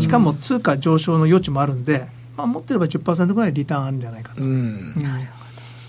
[0.00, 2.06] しかも通貨上昇の余地もあるんで、
[2.36, 4.44] まあ、持ってれば10%ぐらいリターンあるんじゃないかと。
[4.44, 4.94] うん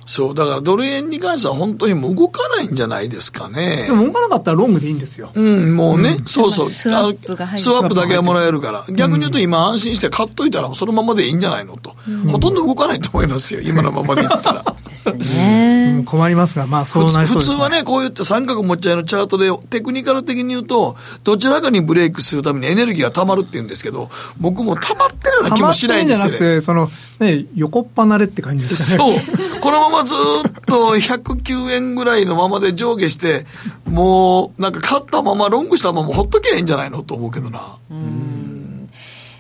[0.08, 3.84] そう、だからドル円に関しては本当にもう動かないんじゃないですかね。
[3.88, 5.30] でも動かなかったらロングでいいんですよ。
[5.36, 6.70] うん、もうね、うん、そうそう。
[6.70, 7.64] スワップが入る。
[7.64, 8.86] スワップだけはもらえるから。
[8.90, 11.94] 逆に言うと今安心して買っといたらそのままでいいんじゃないのと。
[12.08, 14.76] うん、ほとんど動かないと思いますよ、今のままでいったら。
[14.88, 26.32] ですね、うん、困りますが、まあそうなりそうです、ね、普通はね、こう言って三角持ち合いのチャートでテクニカル的に言うと、どちらかにブレイクするためにエネルギーが溜まるって言うんですけど、僕も溜まってるような気もしないんですよね。
[26.32, 28.98] 溜まってるんじゃなくて、その、ね、横っ離れって感じですね。
[28.98, 29.60] そう。
[29.60, 33.46] このままずっとと109円ぐらいのままで上下して、
[33.90, 37.78] もうなんか勝ったまま、ロングしたままほっとけばいいんじゃないのと思うけどな。
[37.90, 38.90] うん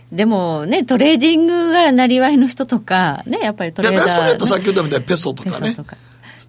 [0.10, 4.12] でもね、トレーディングがなりわいの人とか、ね、やっぱりトレーダー、ね。
[4.12, 5.76] それとさっき言ったみたいにペソとかね。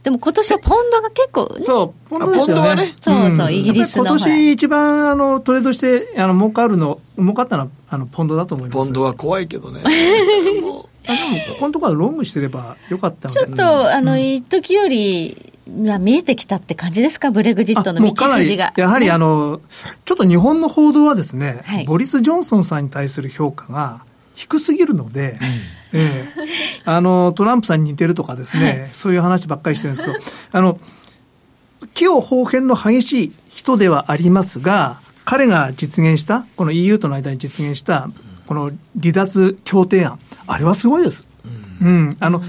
[0.05, 2.75] でも今年はポンドが結構、ね、そう、ポンドですよね。
[2.77, 4.05] ねそうそう、イギリスの。
[4.05, 8.77] 今年一番あのトレードして、あの、儲かるの、儲かったのは、あの、ポンドだと思います。
[8.77, 9.83] ポンドは怖いけどね。
[11.09, 18.73] あでも、ここのところはロングしてればよかったちょっと、あの、一時より、ま見えてきたって感じですか、ブレグジットの道筋が。
[18.77, 19.61] やはり、あの、
[20.05, 24.01] ちょっと日本の報道はですね、はい、ボリス・ジョンソンさんに対する評価が
[24.35, 25.39] 低すぎるので、
[25.93, 26.29] うん、ええ。
[26.85, 30.79] あの、トランプさんに似てるとかですね、はい、そういう話ばっかりしてるんですけど、あの、
[31.95, 38.09] 器用方変の激しい人ではありますが、彼が実現した、この EU との間に実現した、
[38.47, 41.27] この離脱協定案、あれはすごいです。
[41.81, 42.43] うん、あの、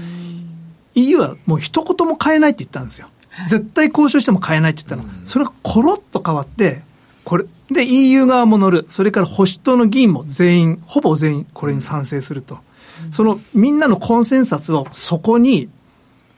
[0.94, 3.08] EU はもう一言も変えないって言ったんですよ。
[3.48, 5.12] 絶対交渉しても変えないって言ったの。
[5.24, 6.82] それがコロッと変わって、
[7.24, 8.86] これ、で EU 側も乗る。
[8.88, 12.58] それから保守党の議員も全員、ほぼ全員これに賛成すると。
[13.10, 15.68] そのみんなのコンセンサスをそこに、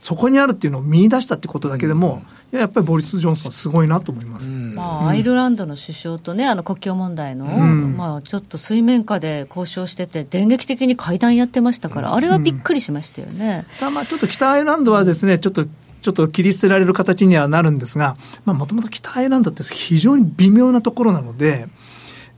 [0.01, 2.23] そこにあるっていうのを見出したってことだけでも、や
[2.59, 13.65] やっぱりボリス・ジョンソンすごいなと思います、まあ、アイルランドの首相とね、あの国境問題の、うん、まあ、ちょっと水面下で交渉してて、電撃的に会談やってましたから、あれはびっくりしましたよね。
[13.83, 15.65] うん、まあ、ちょっと北アイルランドはですね、ちょっと
[16.03, 21.69] ちょっと切り捨てられる形にはなるんですが、もともと北アイルランドって非常に微妙なところなので、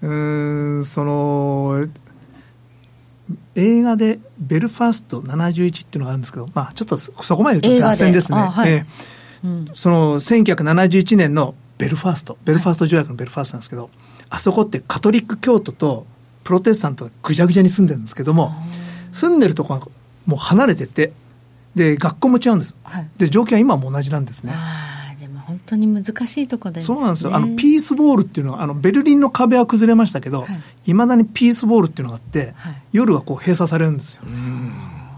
[0.03, 1.87] うん、その、
[3.55, 8.87] 映画でベルファースト71っていうのがあるんですけど、まあ、ちょっとそこまで言うと脱線ですね。
[9.75, 13.91] その1971年のベルファースト、ベルファースト条約のベルファーストなんですけど、
[14.31, 16.07] あそこってカトリック教徒と
[16.45, 18.55] プロテスタントがぐちゃぐちゃに住んでるんですけども、
[19.13, 19.87] 住んでるとこが
[20.27, 21.13] もう離れてて、
[21.75, 22.77] で、学校も違うんです。
[22.85, 24.53] はい、で、条件は今も同じなんですね。
[25.47, 27.35] 本当に難しいところで、ね、そうなんですよ。
[27.35, 30.47] あの、ピースボールっていうのは、あの、ベルリンの壁は崩れましたけど、
[30.87, 34.23] い、ま、だにピースボールっていうのがあって、はい、夜はこう閉鎖されるんですよ。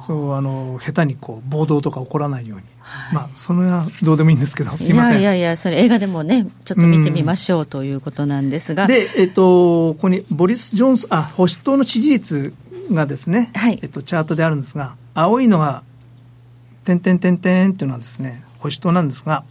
[0.06, 2.64] そう、あの、下手にこう、暴動とか起こらないように。
[2.80, 5.20] はい、まあ、そのはどうでもいいんですけど、すみません。
[5.20, 8.86] いやいやそれ映画でもね、ちょっと見てみましょうということなんですが。
[8.86, 12.54] で、えっ、と、ここに、ボリス・ジョンソン、あ、保守党の支持率
[12.92, 15.82] がですね、はい、えっと、チャートであるんですが、青いのが、
[16.84, 19.42] 点点点点っていうのはですね、保守党なんですが、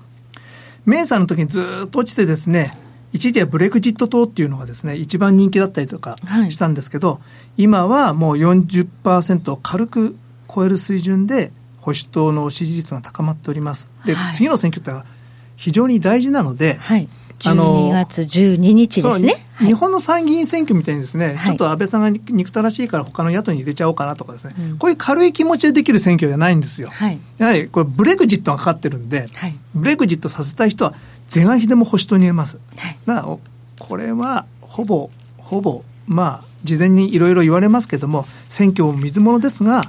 [0.86, 2.72] メイさんの時にずっと落ちてですね、
[3.12, 6.18] 一時はブレグジット党っていうのがですね、一番人気だったりとか
[6.50, 7.20] したんですけど、は
[7.58, 10.16] い、今はもう40%を軽く
[10.54, 13.88] 超える水準で、保守党の支持率が高まっております。
[14.06, 15.08] で、はい、次の選挙って
[15.56, 17.08] 非常に大事なので、はい、
[17.40, 19.36] 12月12日ですね。
[19.60, 26.90] 日本の参議院選挙みたいにですね、はい、ちょっと安倍さんが憎たらしいから他の野党に入れちゃおうかなとかですね、うん、こういう軽い気持ちでできる選挙じゃないんですよ。
[26.90, 30.94] はい、やはりこれブレグジットがかかってるんで、はい、ブレグジットさせたい人は
[31.28, 32.60] 是が非でも保守党に入れます。
[32.76, 33.38] はい、だから
[33.80, 39.84] これはほぼ、ほぼ、まあ、事前にいろいろ言われますけども、選挙も水物ですが、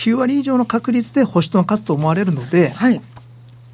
[0.00, 3.02] 9割以上の確率で保守党が勝つと思われるので、はい、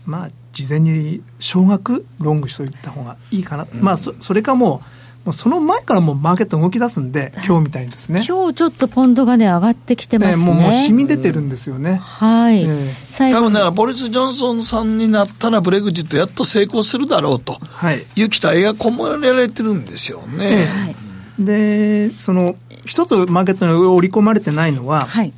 [0.06, 8.24] まあ、事前に少額ロングしといた方がいいかな、うん、まあそそれかもうもうその前からもうマーケット動き出すんで、今日みたいにですね。
[8.24, 10.44] 今日ちょっとポンドがね、上がってきてますね。
[10.44, 11.96] もう、もう染み出てるんですよね。
[11.96, 12.62] はい。
[12.62, 20.64] えー、多分だから、ボリス・ジョンソンさんになったら、ブレグジットやっと成功するだろうと、はい、いう期待が込められてるんですよね。
[20.66, 20.96] はい、
[21.44, 25.32] で、その、一つマーケットに織り込まれてないのは、はい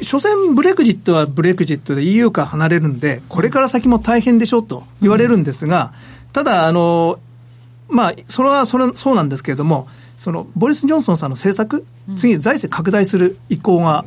[0.00, 5.92] 所詮ブレグジットはブレグジットで EU から離れるんで、これから先も大変でしょと言われるんですが、
[6.32, 7.18] ただ、あの、
[7.88, 11.84] まあ、それはそれそうなんですけれども、そのボリス・ジョンソンさんの政策、
[12.16, 14.04] 次、財政拡大する意向が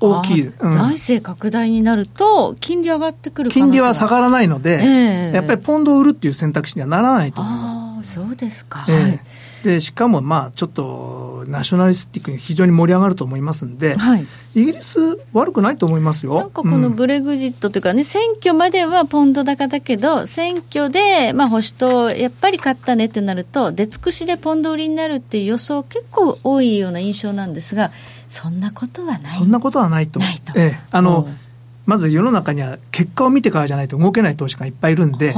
[0.00, 7.74] 大きい、うん、財政拡大になると、金利上がってくる金利は下がらないので、えー、やっぱりポンドを売るっていう選択肢にはならないと思います。
[7.76, 9.20] あそうですか、えー、はい
[9.62, 16.34] でしかもまあちょっとナショナリスティックに非常に盛り上がると思いますんで、はい、イギリス悪くないと思いますよ。
[16.34, 27.90] なんかこのブレグジットというかね、うん、選挙まではポンド高だけど選挙でまあ保守党やっぱり勝ったねってなると出尽くしでポンド売りになるっていう予想結構多いような印象なんですが
[28.28, 29.30] そんなことはない。
[29.30, 31.30] そんなことはないとないと、ええ、あの、う。
[31.30, 31.41] ん
[31.86, 35.34] まず世の中には結果を見てからじゃないと動けない投資家がいっぱいいるんで、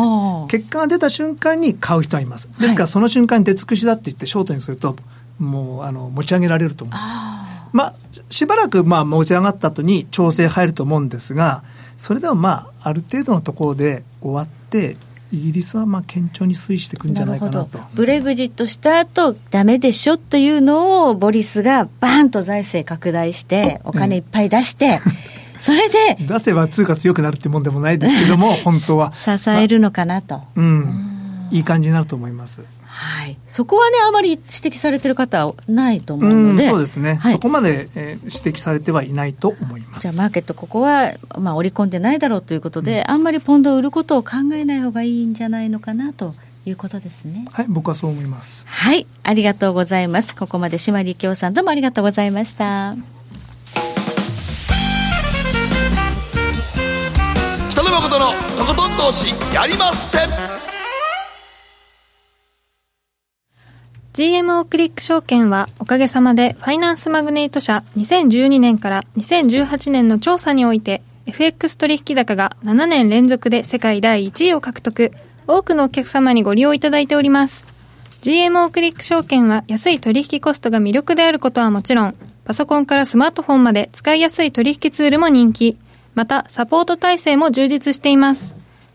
[0.48, 2.48] 結果が出た瞬間に買う人はいます。
[2.60, 4.96] ですからその瞬間に出尽くしだって言ってショートにすると、
[5.38, 6.96] もうあの持ち上げられると思う。
[7.72, 7.94] まあ、
[8.30, 11.64] しばらくまあ持ち上がった後に調整入ると思うんですが、
[11.96, 14.96] それでもまあ、ある程度のところで終わって、
[15.32, 17.80] イギリスはまあ堅調に推移していくんじゃないかなと。
[17.94, 25.00] ブレグジットした後ダメでしょというのをボリスがバーンと財政拡大してお金いっぱい出して、
[25.64, 29.14] それで出せば通貨強くなるってもんでもないですけども 本当は。
[29.14, 32.60] 支えるのかなと、うん、いい感じになると思います。
[32.84, 40.02] はい、そこはね、あまり指摘されてる方はないと思うので、うそうですね、はい、そこまで、えー、指摘されてはいないと思います。
[40.02, 46.34] じゃあ、マーケット、ここは、まあ、織り込んでないだろうということで、うん、あんまりポンドを売ることを考えない方がいいんじゃないのかなと
[46.66, 47.46] いうことですね。
[47.50, 48.64] はい、僕はそう思います。
[48.68, 50.36] はい、ありがとうございます。
[50.36, 52.96] ここまで島利京さんどうもありがとうございました。
[59.04, 60.30] 投資やりません。
[64.14, 75.12] GMO クリック証券はおかげさまでファイナンスマグネート社2012年から2018年の調査において FX 取引高が7年連続で世界第1位を獲得
[75.46, 77.66] 多くのお客様にご利用いただいております。
[78.22, 82.14] GMO クリック証券は安い取引コストが魅力であることはもちろん
[82.46, 85.76] パソコンからスマートフォンまで使いやすい取引ツールも人気。
[86.14, 88.63] また、サポート体制も充実しています。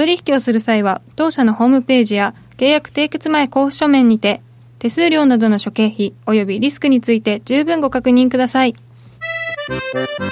[0.00, 4.40] 取引をする際は当社のホームページや契約締結前交付書面にて
[4.78, 8.74] 手数料などの諸経費及びリスクについて十分ご確認ください。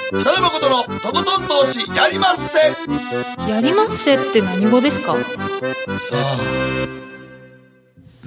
[0.08, 2.58] 北野誠のとことん投資やりまっせ
[3.46, 5.14] やりまっせって何語ですか？
[5.98, 6.97] さあ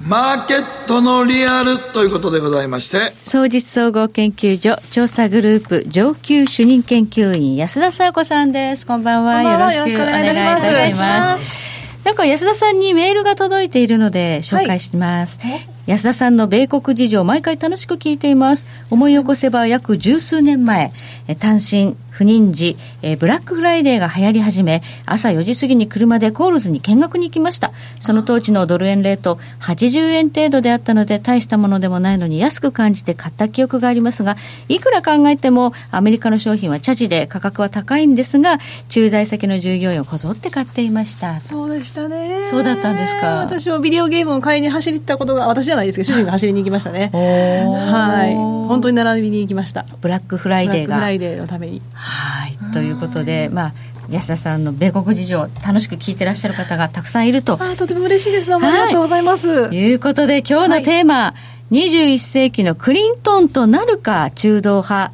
[0.06, 3.12] マーケットのリアルということでございまして。
[3.22, 8.84] 双日総合研究所調査グループ上級主任研究員安田沙子さんです。
[8.84, 9.42] こんばんは。
[9.44, 11.70] よろしくお願いいたします。
[12.04, 18.66] なんか安田さんにメールが届いているので紹介します、はい、安田さんの米国事情毎回楽しく聞いています。
[18.90, 20.90] 思い起こせば約十数年前
[21.38, 27.72] 単身赴任時、えー、ブラックフライデーが流行り始め、朝4時過ぎに車でコールズに見学に行きました。
[28.00, 34.36] その当時のドル円レート80円程度であったので、大したものでもないのに安く感じて買った記憶がありますが、
[34.68, 38.58] いくら考えてもアメリカの商品はちゃちで価格は高いんですが、
[38.90, 41.40] 駐在先の従業員をこぞって買っていました。
[41.40, 42.44] そうでしたね。
[42.50, 43.36] そうだったんですか？
[43.40, 47.10] 私もビデオゲームを買いに走りったことが、私じゃないですけど、主人が走りに行きましたね。
[47.12, 48.34] はい。
[48.68, 49.84] 本当に並びに行きました。
[50.00, 50.86] ブラックフライデーが。
[50.86, 51.82] ブラックフライデーのために。
[52.02, 52.58] はい。
[52.72, 53.72] ということで、まあ、
[54.10, 57.58] 安田さんの米国事情楽しく聞いてらっしゃる方がたくさんいると。
[57.60, 58.50] あとても嬉しいです。
[58.50, 61.34] どうもありがとうございます、ということで今日のテーマ、は
[61.70, 65.12] い、21世紀のクリントンとなるか中道派。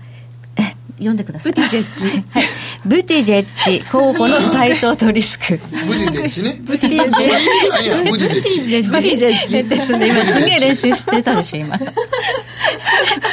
[0.98, 1.52] 読んでください。
[1.52, 2.04] ブティジェッジ。
[2.30, 2.44] はい。
[2.84, 3.84] ブティジェッジ。
[3.92, 5.60] 候補の対等とリスク。
[5.86, 6.60] ブティジェッジね。
[6.60, 8.10] ブティジェッジ。
[8.10, 8.82] ブティジェッジ。
[8.82, 9.64] ブティジェッジ。
[9.64, 10.08] ですね。
[10.08, 11.78] 今すげえ練習してたでしょ、 今。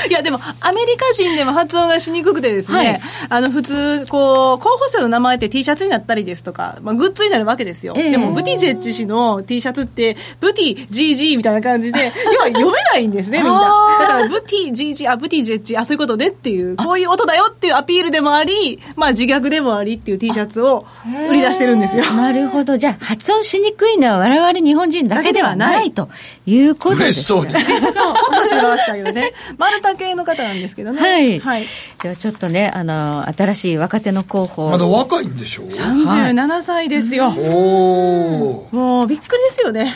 [0.10, 7.94] いや、でも、アメリカ人でも発音がしにくくてですね、はい、あの、普通、こう、候補者の名前って T シャツになったりですとか、まあ、グッズになるわけですよ。
[7.96, 12.00] えー、でも、ブティジェッジ氏の T シャツって、ブティ GG みたいな感じで、
[12.34, 13.98] 要は読めないんですね、みんな。
[14.00, 20.86] だから、ブティ GG、あ、ブティジェッジ、あ、そういうことねっていう、こういう音だよっていうアピールでもあり、まあ、自虐でもありっていう T シャツを
[21.30, 22.04] 売り出してるんですよ。
[22.14, 22.78] なるほど。
[22.78, 26.10] じゃあ、発音しにくいのは我々日本人だけではないと
[26.46, 27.02] いうことです。
[27.04, 27.54] 嬉しそうに。
[27.54, 29.34] ちょっとしてましたけどね。
[29.58, 31.02] 丸太系の方なんですけどね。
[31.02, 31.40] はい。
[31.40, 31.66] はい、
[32.04, 34.70] ではちょっとね、あの、新しい若手の候補。
[34.70, 37.34] まだ若いんでしょう ?37 歳ですよ。
[37.38, 38.76] おお。
[38.76, 39.94] もうびっくりですよね。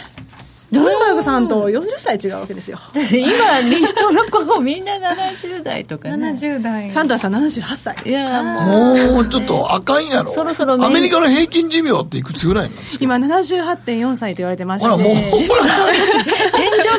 [0.71, 2.77] ルーバーグさんと40歳違うわけですよ。
[2.93, 6.31] 今、民主党の子みんな70代とかね。
[6.31, 6.91] 70代。
[6.91, 7.95] サンダーさん78歳。
[8.05, 10.29] いやもうちょっとあかんやろ。
[10.29, 13.03] そろそろアメリカの平均寿命っていくつぐらいなんですか？
[13.05, 14.89] 今78.4歳と言われてまして。
[14.89, 15.29] ほら、もう、天井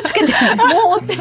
[0.03, 1.15] つけて、もう、ち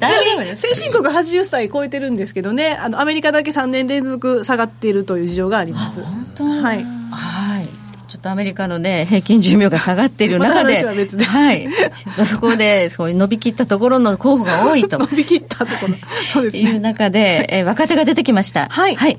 [0.00, 6.02] なみに、先進国80歳超えてるんですけどね、あの、アメリカだけ3年連続下がっているという事情があります。
[6.02, 6.78] 本当はい。
[6.78, 7.81] ちょっ
[8.22, 11.68] とアメリカのね、平均寿命が下がっている中 で、は別ではい。
[12.24, 14.98] そこで、そう伸びきったところの候補が多いと。
[14.98, 15.94] 伸びきったところ。
[16.32, 16.62] そうですね。
[16.62, 18.68] いう中で、えー、若手が出てきました。
[18.70, 18.96] はい。
[18.96, 19.18] はい。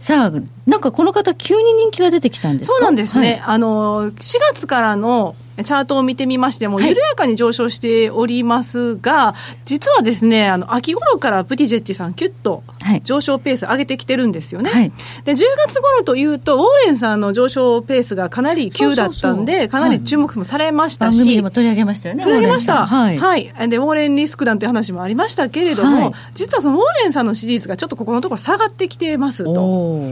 [0.00, 3.40] さあ、なんかこの方、急に人気が出てきたんですそうなんですね。
[3.42, 12.62] はい、あの、4月からのチャートを見てみましても、緩やかに上昇しておりますが、はい、実はですね、あの、秋頃からプティジェッチさん、きゅっと
[13.04, 14.70] 上昇ペース上げてきてるんですよね。
[14.70, 14.92] はい、
[15.24, 15.36] で、10
[15.66, 22.22] 月頃というと、ウォーレンさんの上昇ペースがかなり急だったんで、かなり注目もされましたし、はい、番組でも取り上げましたよね。
[22.22, 22.86] 取り上げました。
[22.86, 23.52] はい、はい。
[23.68, 29.52] で、ウォーレンリスクなんて話もありましたけれども、実はそのウォーレンさんのシリーズがちょっとここのところ下がってきてますと。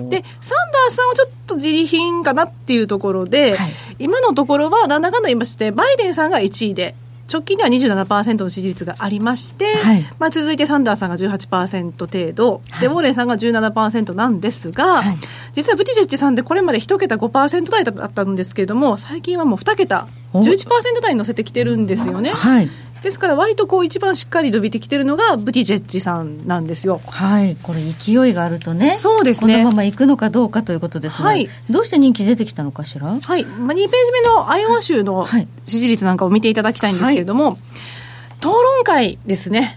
[0.08, 0.24] で、3
[0.90, 6.94] さんはちょっと自利品かなっていうところで、はい、今のところはなんだかんだ言いましてバイデンさんが1位で
[7.30, 15.18] 直近では27%の支持率がありまして、はい、まあ、続いてサンダーさんが18%程度、はい、でウォーレンさんが17%なんですが、はい、
[15.52, 20.08] 実はブティジェッジさんでこれまで1桁5%台だったんですけれども最近はもう2桁。
[20.34, 22.30] 11%台に乗せてきてるんですよね。
[22.30, 22.68] はい。
[23.02, 27.00] ですから割とこう一番しっかり伸びてきてるのがブティジェッジさんなんですよ。
[27.06, 27.56] はい。
[27.62, 29.58] これ勢いがあるとねそうですね。
[29.58, 33.06] このままいくのかどうかということですが、はい、どうして人気出てきたのかしら？
[33.06, 35.26] はい、まあ、2ページ目のアイオワ州の
[35.64, 37.54] 支持率なんかを見ていただきたいんですけれども、はい、
[38.38, 39.76] 討論会ですね。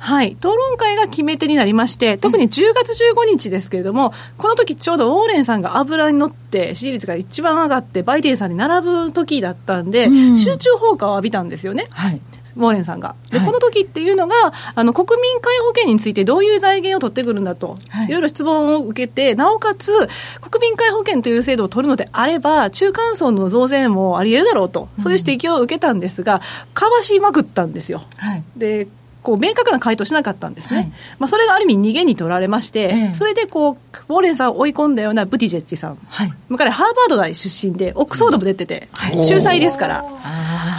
[0.00, 11.88] はい、討論会が決め手になりまして、特に10月15日ですけれども、この時ちょうどウォーレンさんが油に乗って、支持率が一番上がって、バイデンさんに並ぶ時だったんで、うん、集中砲火を浴びたんですよね。
[11.90, 12.22] はい
[12.58, 13.14] ウォーレンさんが。
[13.30, 14.34] で、はい、この時っていうのが、
[14.74, 19.92] あの、国民皆保険についてどういう財源を取ってくるんだと、はい、いろいろ質問を受けて、なおかつ、
[20.40, 26.42] 国民皆保険という制度を取るのであれば、中間層の増税もあり得るだろうと、そういう指摘を受けたんですが、
[26.74, 28.02] かわしまくったんですよ。
[28.16, 28.88] はい、で
[29.22, 33.74] こう明確な回答しなかったんですね、はい、まあ、それがある意味逃げに取られまして、ええ、それでこう
[34.08, 40.04] ウォーレンさんを追い込んだようなブティジェッジさん、はい、彼ハーバード大出身でオックスフォードも出てて、はい、秀才ですから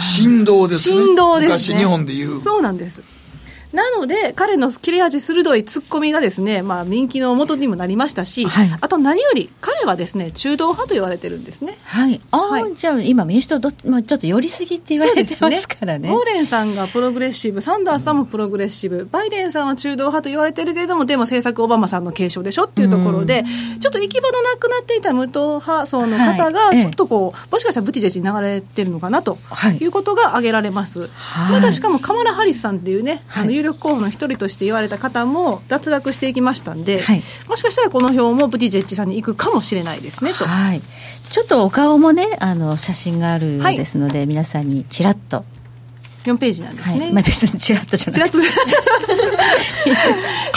[0.00, 1.04] 振動ですね。
[1.06, 1.78] 振動ですね。
[1.78, 2.28] 日本でいう。
[2.28, 3.02] そうなんです
[3.72, 11.76] なので、彼の切れ味鋭いツッコミがですね、まあ、人気の元にもなりましたし、はい、あと何より、彼はですね、中道派と言われてるんですね。
[11.84, 12.20] はい。
[12.30, 16.08] ああ、はい、じゃあ今民主党ど、まあ、ちょっと寄りすぎって言われてますからね。
[16.08, 23.44] ウォーレンさんがプログレッシブ、サンダースさんもプログレッシブ、バイデンさんは中道派と言われてるけれども、でも政策オバマさんの継承でしょっていうところで、
[23.78, 29.38] ちょっと行き場のなくなっていた無党派層の方が、ちょっとこう、はい、もしかしたらブティジェジに流れてるのかなと
[29.80, 29.90] い。
[29.90, 31.08] うことが挙げられます。
[31.08, 40.46] はい、またしかもカマラ・ハリスさんっていうね、あの有力候補の一人として言われた方も脱落していきましたんで、はい、もしかしたらこの票もブティジェッジさんに行くかもしれないですねと。
[40.46, 40.80] はい、
[41.30, 45.44] ちょっとお顔もね、あの写真があるようですので、はい、皆さんにちらっと。
[46.24, 47.00] 4ページなんですね。
[47.00, 48.46] はい、まあ、別にちらっとじゃなくて。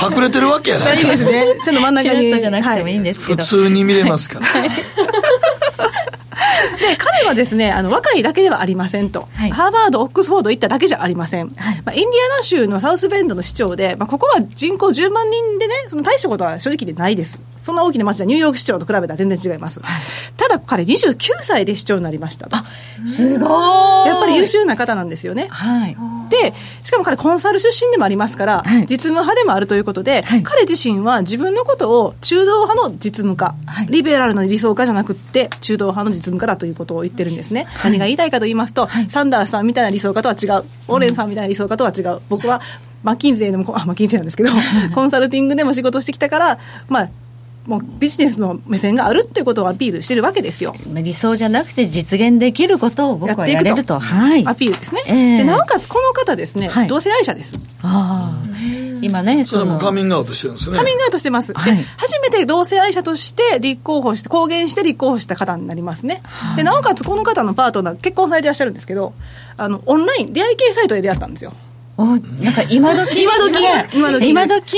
[0.02, 1.14] 隠れてるわけやないか。
[1.14, 1.46] いいですね。
[1.64, 2.20] ちょっと真ん中に。
[2.20, 3.42] ちらっとじゃなくてもいいんですけど。
[3.42, 4.48] 普通に見れますから。
[6.80, 9.28] で、彼はですね、あの、若いだけではありませんと。
[9.36, 11.50] はい、ハーバード、オックスフォード行っただけじゃありません。
[11.56, 17.40] はい、まあ、インディアナ州のサウスベンドの市長で、まあ、ここは人口10万人でね、その大したことは正直でないです。
[17.62, 19.80] そんな大きな街はニューヨーク市長と比べたら全然違います。
[19.82, 20.02] はい、
[20.36, 22.58] ただ、彼29歳で市長になりましたと。
[23.06, 25.48] すごいやっぱり優秀な方なんですよね。
[25.50, 25.98] はい。
[26.30, 37.68] で、しかも彼コンサル出身でもありますから、はい、実務派でもあるということで、はい、彼自身は自分のことを中道派の実務家、はい、リベラルの理想家じゃなくて、中道派の実務家だということを言ってるんですね。
[37.84, 42.62] 何が言いたいかと言いますと、サンダースさんみたいな理想家とは違う、オーレンさんみたいな理想家とは違う、僕は
[43.04, 44.50] マッキンゼーでも、あ、マッキンゼーなんですけど、
[44.94, 47.10] コンサルティングでも仕事してきたから、まあ、
[47.68, 50.76] もうビジネスの目線があるっていうことをアピールしてるわけですよ。
[50.88, 54.00] 理想じゃなくて実現できることを僕はやれると。
[54.00, 57.58] はい、アピールですね、えー、でなおかつこの方ですね、はい、同性愛者です。
[57.82, 60.78] ああ今ねそれもカミングアウトしてるんですね。
[60.78, 69.14] カミングアウトしてます、はい、で初めて同性愛者として立候補して公言して立候補した方になりますね、はい、でなおかつこの方のパートナー結婚されていらっしゃるんですけど
[69.58, 71.54] あのオンライン出会い系サイトで出会ったんですよ
[71.96, 73.98] おなんか今時今時？
[73.98, 74.78] 今時今時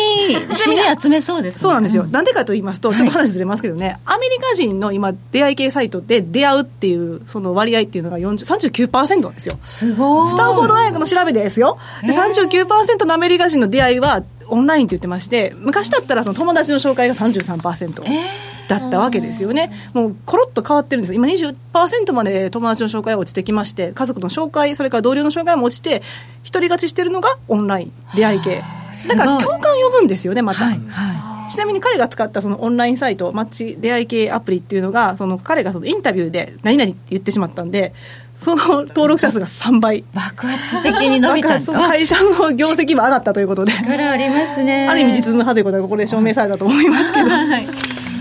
[0.54, 2.04] 支持集めそうです、ね、そうなんですよ。
[2.04, 9.58] なんでかと言いますとちょっと話ずれますけどね、はい、アメリカ人の今出会い系サイトで出会うっていうその割合っていうのが39%なんですよ。
[9.62, 10.30] すごい。
[10.30, 11.78] スタンフォード大学の調べですよ。
[12.02, 26.02] で39%のアメリカ人の出会いはオンラインって言ってまして昔だったらその友達の紹介が33%、えーだったわけですよね、もうころっと変わってるんです、今20%まで友達の紹介が落ちてきまして、家族の紹介、それから同僚の紹介も落ちて、
[26.44, 28.64] 独り勝ちしてるのがオンライン、出会い系、
[29.08, 30.66] だから共感呼ぶんですよね、また。
[30.66, 37.94] はいはいちなみに彼が使ったそのオンラインサイト、マッチ出会い系アプリっていうのが、その彼がそのインタビューで何々って言ってしまったんで、
[38.36, 40.04] その登録者数が3倍。
[40.14, 43.72] 爆発的に伸びたその会社の業績も上がったということで。
[43.72, 44.88] 力ありますね。
[44.90, 47.30] ある意味実務派ということがこれ証明されたと思いますけど。
[47.30, 47.68] はい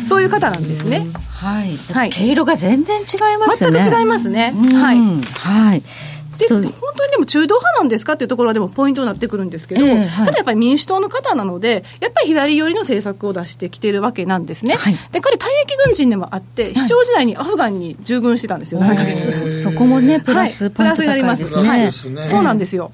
[0.07, 1.07] そういう方なんですね。
[1.31, 1.77] はい。
[1.93, 3.83] はい、毛色が全然違いますね。
[3.83, 4.53] 全く違いますね。
[4.53, 4.99] はい。
[4.99, 5.83] はい。
[6.39, 6.63] で本
[6.97, 19.63] 当にでも中道派なんですかっていうところはでもポイントになってくるんですけど、えーはい、ただやっぱり民主党の方なので、やっぱり左寄りの政策を出してきてるわけなんですね、はい、で彼、退役軍人でもあって、市長時代にアフガンに従軍してたんですよ、7か月。
[19.63, 22.91] そこもね、プラス、プラスになります、ね、そうなんですよ。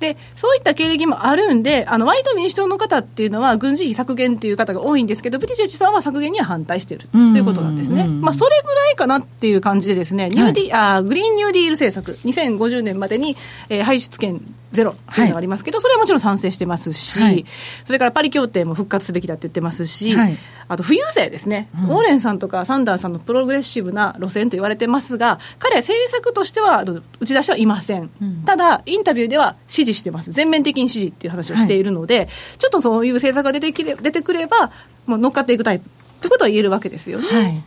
[0.00, 13.36] でそういった経歴もあるんで、あの割と民主党の方っていうのは、軍事費削減っていう方が多いんですけど、ブティジェッジさんは削減には反対しているということなんですね、まあ、それぐらいかなっていう感じで、ですね、ニューディ、はい、あグリーンニューディール政策、2050年までに、
[13.68, 14.40] えー、排出権
[14.70, 17.44] ゼロというのがありますけど、はい、それはもちろん賛成してますし、はい、
[17.84, 20.38] それからパリ協定も復活すべきだって言ってますし、はい、
[20.68, 34.70] あと富裕税ですね、うん、ウォーレンさんとかサンダーさんのプログレッシブな路線と言われてますが、彼は政策としては打ち出しはいません、うん、ただ、インタビューでは支持してます、全面的に支持っていう話をしているので、ちょっとそういう政策が出てきれ出てくれば、
[35.06, 35.88] もう乗っかっていくタイプ
[36.20, 37.64] ということは言えるわけですよね。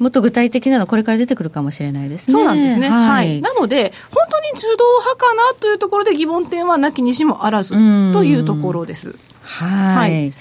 [0.00, 2.32] もっと具体的なのこれから出てくるかもしれないですね。
[2.32, 2.88] そうなんですね。
[2.88, 3.26] はい。
[3.28, 7.74] はい、なので、本当に中道派かなというところで疑問点はなきにしもあらず
[8.12, 9.14] というところです。
[9.42, 10.10] はい。
[10.10, 10.32] はい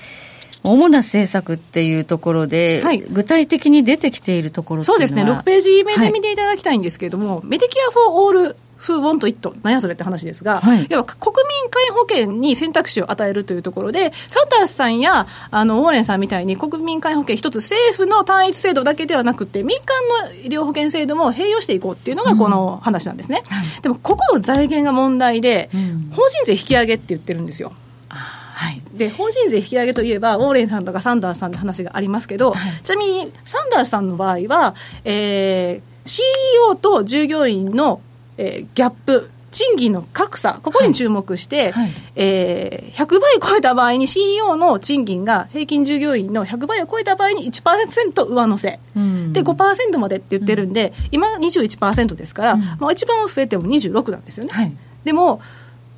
[0.61, 8.55] 主な政策っていうところで、はい、具体的に出てきているところそうですね、6ページ目で見ていただきたいんですけれども、はい、メディケア・フォー・オール
[8.87, 9.51] who want it?
[9.63, 23.43] 何やそれって話ですが、はい、要は国民皆保険に選択肢を与えるというところで、サンダースさんやあのウォーレンさんみたいに国民皆保険一つ政府の単一制度だけではなくて、民間の医療保険制度も併用していこうっていうのがこの話なんですね。
[23.45, 27.71] うんはい、でも、ここの財源が問題で、うん、法人税引き上げって言ってるんですよ。
[28.09, 34.75] はい、で法人税引き上げといえばウォーレンさんとかサンダースさんの話がありますけど、はい、ちなみにサンダースさんの場合は、
[35.05, 38.01] えー、CEO と従業員の、
[38.39, 41.83] えー、ギャップ賃金の格差、ここに注目して、はい。
[41.83, 54.51] はい、えー、100倍超えた場合に CEO の賃金が平均従業員の100倍を超えた場合に1%上乗せ、うん、で5%までって言ってるんで、うん、今21%ですから、うん、まあ、一番増えても26なんですよね。
[54.53, 54.73] はい、
[55.03, 55.41] でも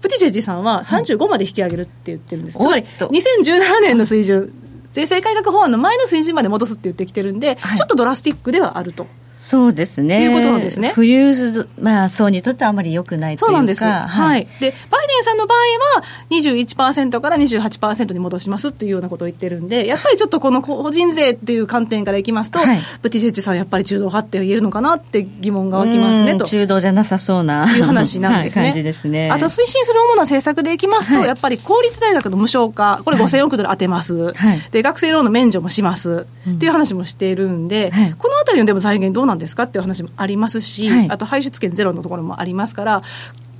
[0.02, 4.52] プティチェジさんは35まで引き上げるって言ってるんです、つまり2017年の水準
[4.94, 9.08] 税制改革法案の前の水準まで戻すって言ってきてるんで、ちょっとドラスティックではあると。
[9.44, 10.24] そうですね。
[10.24, 10.92] いうことなんですね。
[10.94, 13.48] 富裕、まあ、層にとってはあまり良くないというか。
[13.48, 13.84] そうなんです。
[13.84, 13.96] はい。
[14.08, 15.58] はい、で、バイデンさんの場合
[15.98, 26.46] は、21%から28%に戻しますっていうようなことを言ってるんで、やっぱりちょっとこの法人税っていう観点からいきますと、はい、ブティジェッチさん、やっぱり中道派って言えるのかなって疑問が湧きますねと。
[26.46, 27.76] 中道じゃなさそうな。
[27.76, 28.62] いう話なんですね。
[28.62, 29.32] はい、感じですね。
[29.32, 34.34] あと推進する主な政策でいきますと、はい、やっぱり公立大学の無償化、これ5000億ドル当てます。
[34.34, 36.28] はい、で、学生ローンの免除もします。
[36.50, 43.02] っていう話もしているんで、このあたりのでも財源どうなんですかっていう話もありますし、はい、あと排出権ゼロのところもありますから、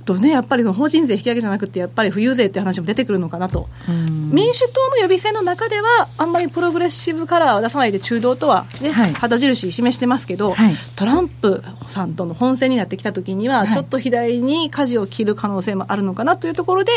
[0.04, 16.92] とね、やっぱり法人税引き上げじゃなくて、やっぱり富裕税っていう話も出てくるのかなと、民主党の予備選の中では、あんまりプログレッシブカラーを出さないで、中道とはね、はい、旗印示してますけど、はい、トランプさんとの本選になってきたときには、ちょっと左に舵を切る可能性もあるのかなというところで、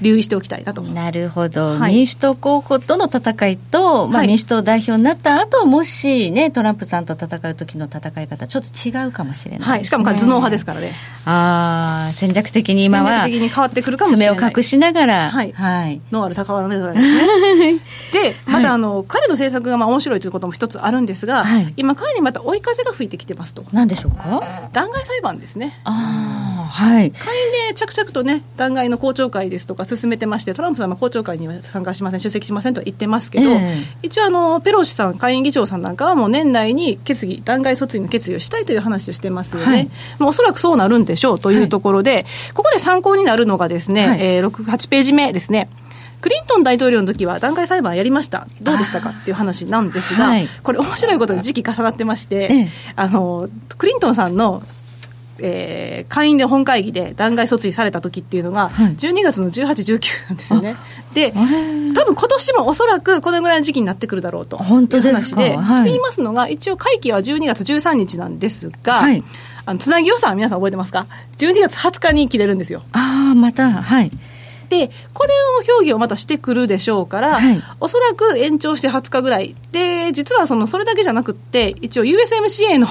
[0.00, 0.82] 留意しておきたいなと。
[0.82, 10.92] なるほど、はい、民主党候補との戦いと、まあ、民主党代表になった後もしね、トランプさんと戦う時の戦い方、ちょっと違うかもしれない、ね、はい、しかも頭脳派ですからね。
[11.24, 13.24] ああ、戦略的に今は。
[13.24, 14.36] 的に変わってくるかもしれない。
[14.36, 15.30] 爪を隠しながら。
[15.30, 15.52] はい。
[15.52, 16.00] はい。
[16.10, 17.78] ノーアル高原のですね。
[18.12, 23.64] で、まだあの、彼の政策がまあ面白いということも一つあるんですが、はい、今彼にまた追い風が吹いてきてますと。
[23.72, 24.42] 何でしょうか？
[24.72, 25.80] 弾劾裁判ですね。
[25.84, 27.10] ああ、はい。
[27.10, 39.66] 下院で着々とね、弾劾の公聴会ですとか進めてまして、トランプさんは公聴会には参加しません、出席しませんとは言ってますけど、えー、一応あの、ペロシさん、下院議長さんなんかはもう年内に決議、弾劾訴追の決議をしたいという話をしてますよね。
[39.66, 42.24] はい、もうおそらくそうなるんでしょうというところで、はい、
[42.54, 45.68] ここで参考になるのがですね、はい、えー、6、8ページ目ですね。
[46.20, 54.62] クリントン大統領の時は弾劾裁判やりました、どうでしたかっていう話なんですが、はい、これ、面白いことで時期重なってまして、ええ、あのクリントンさんの
[55.44, 59.66] えー、会員で本会議で弾劾訴追された時っていうのが、12月の18、
[59.98, 60.76] 19なんですよね。
[61.14, 64.56] で、多分今年もおそらくこのぐらいの時期になってくるだろうと。
[64.58, 69.24] 本当です話で、はい、と言いますのが、一応会期は12月13日なんですが、はい、
[69.64, 71.06] あのつなぎ予算、皆さん覚えてますか、
[71.38, 72.82] 12月20日に切れるんですよ。
[72.92, 74.10] ああ、また、はい。
[74.68, 79.54] で、これを評議をまたしてくるでしょうから、はい、おそらく延長して20日ぐらい。
[79.70, 82.86] で、実はその、それだけじゃなくって、一応 USMCA の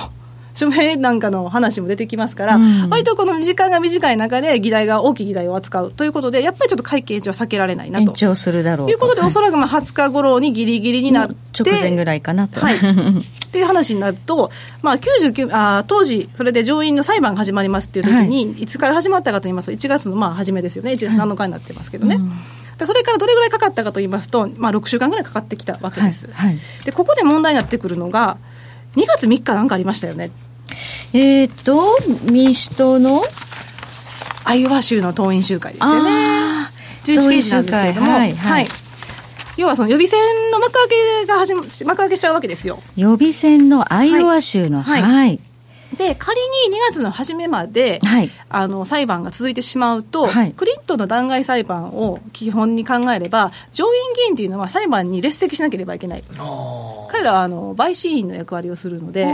[0.54, 8.12] 署名なんかの話も出てきますから、うん、割とこの時間が短い中で議題が大きい議題を扱うということで、やっぱりちょっと会期延長は避けられないなと。
[8.12, 11.36] 延長するだろうということで、はい、おそらくまあ20日頃にぎりぎりになって。
[11.60, 12.62] 直前ぐらいかなと。
[12.62, 12.76] はい。
[12.80, 12.80] っ
[13.52, 14.50] ていう話になると、
[14.82, 22.16] まあ、99あ当時、それで上院の裁判が始まりますっていう時に、はい、いつから始まったかといいますと、1月のまあ初めですよね、1月7日になってますけどね。
[22.16, 22.32] はいうん
[22.86, 28.38] それからどれぐらいかかったかと言いますと、まあ、6週間ぐらいかかってきたわけです、はいはい、でここで問題になってくるのが
[28.96, 30.32] 2月3日なんかありましたよね。
[31.14, 31.98] えっ、ー、と、
[32.32, 33.24] 民主党の？
[34.44, 36.10] アイオワ州の党員集会ですよね。
[37.06, 38.68] 11ページなんですけれども、はい、はい、
[39.58, 40.20] 要はその予備選
[40.52, 40.88] の幕開
[41.24, 42.78] けが始ま幕開けしちゃうわけですよ。
[42.96, 45.40] 予備選のアイオワ州の、はい、はい、
[45.98, 46.40] で仮
[46.70, 56.24] に2月の初めまで、はい、あの裁判が続いてしまうと、はい、クリントンの弾劾裁判を基本に考えれば、上院議員というのは裁判に列席しなければいけない、
[57.10, 59.28] 彼らはあの陪審員の役割をするので、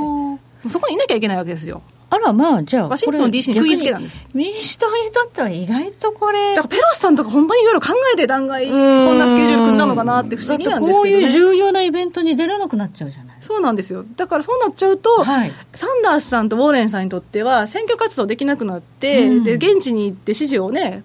[0.70, 1.82] そこにいなきゃいけないわけですよ。
[2.10, 4.26] あら、まあ、じゃあ、ワシントン DC に食いつけたんです。
[4.34, 6.56] 民主党にとっては意外とこれ。
[6.56, 13.38] だからペロシさんとか、ほんまにいろいろ考えて弾劾、こんなスケジュール組んだのかなって不思議なんですけど、ね、こういう重要なイベントに出れなくなっちゃうじゃない。
[13.42, 14.06] そうなんですよ。
[14.16, 21.04] だからそうなっちゃうと、はい、サンダースさんとウォーレンさんにとっては、選挙活動できなくなって、うん、で、現地に行って支持をね、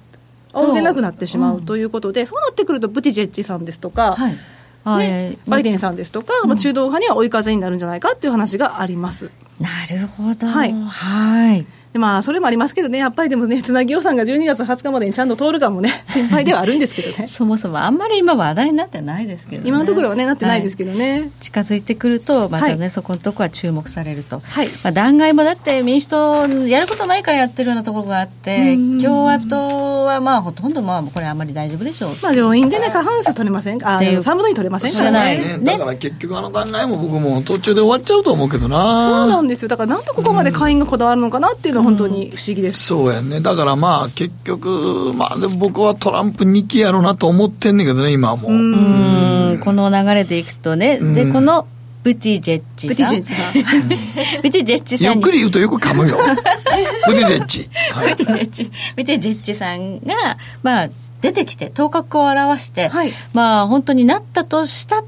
[0.52, 4.38] 仰げなくなってしまうということで、そうなってくると、ブティジェッジさんですとか、はい
[4.84, 9.30] ね、バイデンさんですとか、まあ、中道派には追い風になるんじゃないかっていう話があります。
[9.60, 10.46] なるほど。
[10.46, 10.72] はい。
[10.72, 17.26] はいでまあ、それもありますけどね、やっぱりでもね、つなぎ予算が12月20日までにちゃんと通るかもね、心配ではあるんですけどね。
[17.26, 21.20] そもそもあんまり今話題になってないですけど、ね、今のところはね、なってないですけどね。
[21.20, 24.40] はい、近づいてくると、またね、はい、そこのところは注目されると。
[24.40, 24.68] はい。
[24.68, 32.16] まあ、弾劾もだって民主党、やることないからやってるようなところがあって、共和党はまあ、ほとんどまあ、これあんまり大丈夫でしょう。
[32.22, 33.98] まあ、上院でね、過半数取れませんか？
[33.98, 35.10] あ、3分の2取れませんか？
[35.10, 35.58] らね。
[35.58, 39.04] ねだから結局あの弾劾も僕も途中で終わっちゃうと思うけどな。
[39.04, 39.68] そうなんですよ。
[39.68, 42.84] だからなんでここまで下院がこだわるのかなっていうのは本当に不思議です。
[42.84, 43.40] そうやね。
[43.40, 48.52] だからまあ結局、まあでも僕はトランプ2期やろうなと思ってんねんけどね、今はもう。
[48.52, 51.66] うんこの流れでいくとね、で、この
[52.02, 53.20] ブティジェッジさん。
[53.20, 54.42] ブティジェッジさん。
[54.42, 55.14] ブティジェッジさん。
[55.14, 56.16] ゆっくり言うとよく噛むよ。
[57.06, 57.70] ブティジェッジ。
[57.92, 58.70] はい、ブティジェッジ。
[58.96, 60.88] ブティジェッジさんが、まあ、
[61.20, 65.04] 出てきて、頭角を現して、はい、まあ、本当になったとしたら、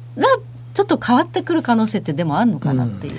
[0.75, 3.15] ちょっと変わってくる可能性ってでもあるのかなっていう。
[3.15, 3.19] うん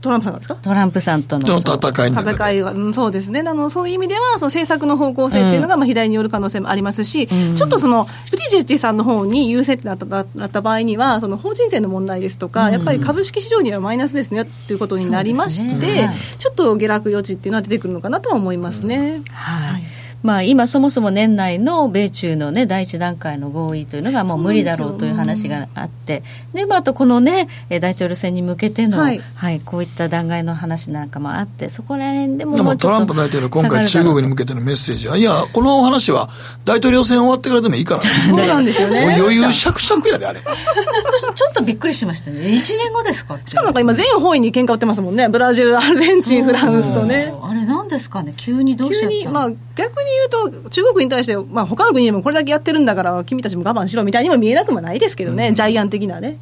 [0.00, 0.54] トランプさんですか？
[0.56, 3.40] トランプさんとの戦い戦いは、うん、そうですね。
[3.40, 19.22] あのそういう意味ではその政策の方向性っていうのが、まあ、左による可能性もありますし、うん、ちょっとそのブティジェッジさんの方に優勢ってなったなった場合にはその法人税の問題ですとか、うん、やっぱり株式市場にはマイナスですねということになりまして、ねはい、ちょっと下落余地っていうのは出てくるのかなとは思いますね。
[19.30, 19.82] はい
[20.22, 36.28] まあ、今、そもそも年内の米中の、ね、第一段階の合意というのがもう無理だろうという話があって、でまあ、あとこの、ね、大統領選に向けての、はい、はい、こういった弾劾の話なんかもあって、そこら辺でもでもトランプ大統領、今回、中国に向けてのメッセージは、いや、この話は
[36.64, 39.16] 大統領選終わってからでもいいから、そうなんですよね。
[39.18, 40.40] 余裕しゃくしゃくやで、あれ。
[41.34, 47.32] ちょっとびっくりしましたね、1年後ですかしかもなんか今、全方位に喧嘩売ってますもんね、ブラジル、アルゼンチン、フランスとね。
[47.42, 49.30] あれ、なんですかね、急にどうしちゃった？
[49.30, 56.38] まあ、逆に言うと、中国に対して、まあ他の国でもこれだけやってるんだから、君たちも我慢しろみたいにも見えなくもないですけどね、うん、ジャイアン的なね。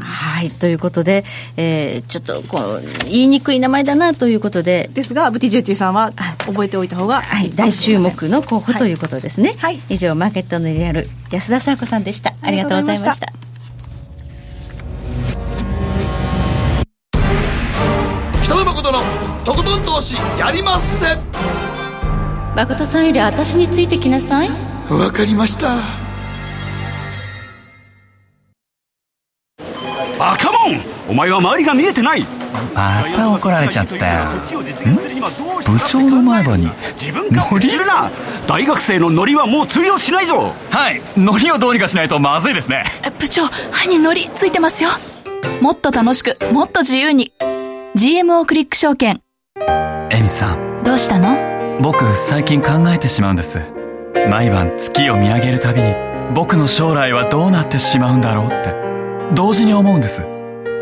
[0.00, 0.50] はい。
[0.50, 1.24] ということで、
[1.56, 4.90] えー、ちょっとこう言いにくい名前だなということで。
[4.92, 6.12] ですがブティジェッチさんは
[6.46, 12.34] 覚えておいた方がはい、大注目の候補ということですね、はい、以上マーケットのリアル安田沙子さんでした。
[12.42, 13.32] ありがとうございました。
[18.42, 18.98] 北野誠の
[19.44, 21.06] とことん投資やりまっせ
[22.54, 24.50] 誠さんより私についてきなさい。
[24.90, 25.68] わかりました。
[30.18, 30.80] バカモン！
[31.08, 32.26] お前は周りが見えてない！
[32.74, 34.26] また怒られちゃったよ。
[35.66, 36.68] 部長の前歯に
[37.32, 38.10] ノリするな！
[38.46, 40.54] 大学生のノリはもう通用しないぞ！
[40.70, 41.00] はい。
[41.16, 42.84] ノリをどうにかしないとまずいですね。
[43.18, 44.90] 部長歯にノリついてますよ。
[45.62, 47.32] もっと楽しくもっと自由に。
[47.96, 49.22] GMO クリック証券。
[50.10, 50.82] エミさん。
[50.84, 51.51] どうしたの？
[51.80, 53.60] 僕最近考えてしまうんです。
[54.28, 55.94] 毎晩月を見上げるたびに
[56.34, 58.74] 僕の将来はどうなってしまうんだろうって。
[59.34, 60.26] 同時に思うんです。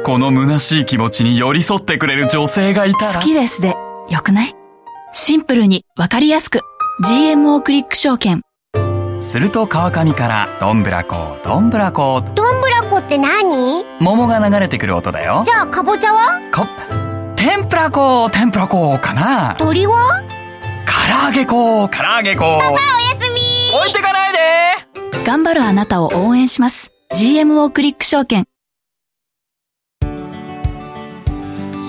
[0.05, 3.15] この虚しい気持ちに寄り添ってくれる女性がいたら。
[3.15, 3.77] 好きですで
[4.09, 4.55] よくない？
[5.13, 6.61] シンプルにわかりやすく。
[7.05, 8.43] GMO クリック証券。
[9.21, 12.21] すると川上からどんぶらこどんぶらこ。
[12.21, 13.85] どんぶらこって何？
[14.01, 15.45] 桃が流れてくる音だよ。
[15.47, 16.41] じゃあかぼちゃは？
[16.51, 16.69] か
[17.37, 19.55] 天ぷらこ天ぷらこかな。
[19.57, 20.23] 鳥は？
[20.91, 22.79] 唐揚げ粉唐揚げ粉パパおや
[23.21, 23.79] すみ。
[23.79, 24.39] 置いてかないで。
[25.25, 26.91] 頑張るあなたを応援します。
[27.15, 28.47] GMO クリック証券。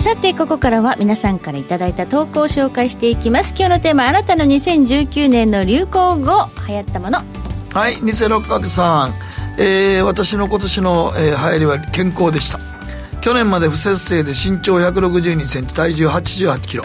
[0.04, 3.56] さてここからは皆さんからいただいた投稿を紹介していきます。
[3.58, 6.48] 今日のテーマあなたの2019年の流行語。
[6.68, 7.20] 流行ったもの。
[7.74, 9.14] はい偽六角さん、
[9.58, 12.60] えー、私の今年の、えー、流行りは健康でした。
[13.22, 16.84] 去年まで不節制で身長1 6 2センチ体重8 8キロ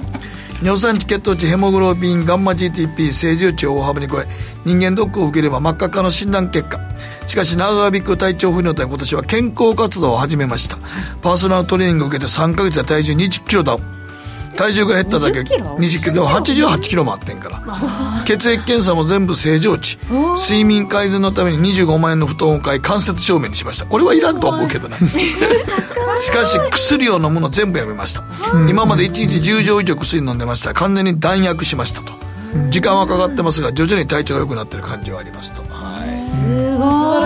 [0.63, 4.27] 尿酸値血糖値ヘモグロビンガンマ GTP 正重値を大幅に超え
[4.65, 6.81] 人間ドックを受ければ真っ赤化の診断結果。
[7.27, 10.79] しかし長引く体調不良で今年は健康活動を始めました。
[11.21, 13.96] パーソナルトレーニングを受けて3ヶ月で体重2 0キロダウン。
[14.57, 15.41] 体重が減っただけ。
[15.41, 16.15] 20キロ？
[16.15, 18.25] でも88キロもあってんから。
[18.25, 19.99] 血液検査も全部正常値。
[20.37, 23.87] 睡眠改善のために25万円の布団を買い関節証明にしました。
[23.87, 24.97] これはいらんと思うけどね。
[26.19, 28.25] しかし薬を飲むの全部やめました、
[28.71, 30.73] 今まで1日10錠以上薬飲んでました。
[30.73, 32.15] 完全に弾薬しましたと、
[32.71, 35.61] 時間はかかってますが徐々に体調が良くなってる感じはありますと。
[35.61, 35.67] は
[36.07, 36.09] い。
[36.31, 36.49] す
[36.79, 37.26] ご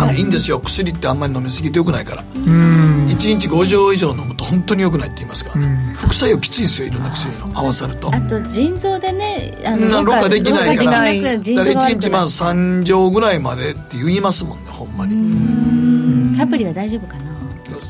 [0.00, 0.60] あのいいんですよ。
[0.60, 2.22] 薬ってあんまり飲みすぎてよくないから。
[2.22, 5.66] 1日5錠以上飲むと本当によくないって言いますから。
[5.66, 7.50] ね副作用きついですよいろんな薬の。
[7.54, 8.14] 合わさると。
[8.14, 10.90] あと腎臓でねあのろ過できないから。
[10.90, 16.34] だから1日まあ3錠ぐらいまでって言いますもんねほんまに。
[16.34, 17.21] サプリは大丈夫かな？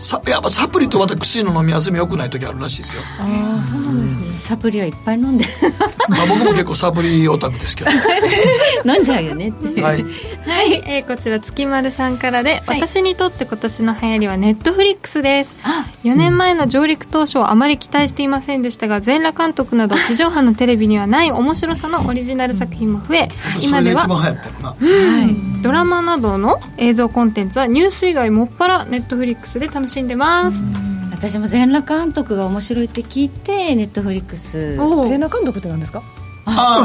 [0.02, 3.02] さやっぱサプリと私の飲み休み良くない時あるらしいですよ。
[3.18, 4.32] ああそうなんですね。
[4.32, 5.44] サプリはいっぱい飲んで。
[6.10, 7.90] まあ僕も結構サプリオタクですけど。
[8.84, 9.80] 飲んじゃうよねって。
[9.80, 10.04] はい、
[10.44, 10.82] はい。
[10.86, 15.56] えー、こちら月丸さんからで、はい、私にとって今年の流行りはネットフリックスです。
[16.04, 23.28] 4年前の上陸当初はあまり期待していませんでしたが全裸監督など 地上波のテレビにはない面白さのオリジナル作品も増え
[23.60, 30.64] 今では、はい、ドラマなどの映像コンテンツはニュース以外もっぱらネットフリックスで楽しんでます。
[31.10, 34.76] 私も全裸監督が面白いって聞いてネットフリックス。
[34.76, 36.02] 全裸監督って何ですか？
[36.44, 36.82] あ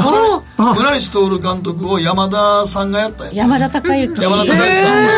[0.56, 3.36] あ村西徹監督を山田さんがやったやつ。
[3.36, 4.22] 山田孝之。
[4.22, 5.10] 山田孝之さん、えー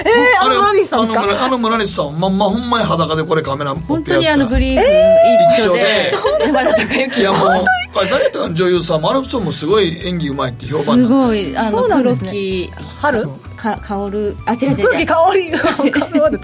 [0.00, 1.44] えー、あの村西さんですか？
[1.44, 4.86] あの村西さんまんまほんまに裸でこれカメラ本当にあのブリーズ
[5.58, 6.12] 一丁で。
[6.46, 7.20] 山田孝之。
[7.20, 7.64] いやもうあれ
[8.10, 9.10] 誰やったか女優さんも。
[9.12, 12.72] あの人もすごい演技うまいって評判すごいあの黒木。
[13.00, 13.28] 春？
[13.60, 15.50] か香るあ違う違う黒木香り。
[15.92, 16.38] 香るは 違う。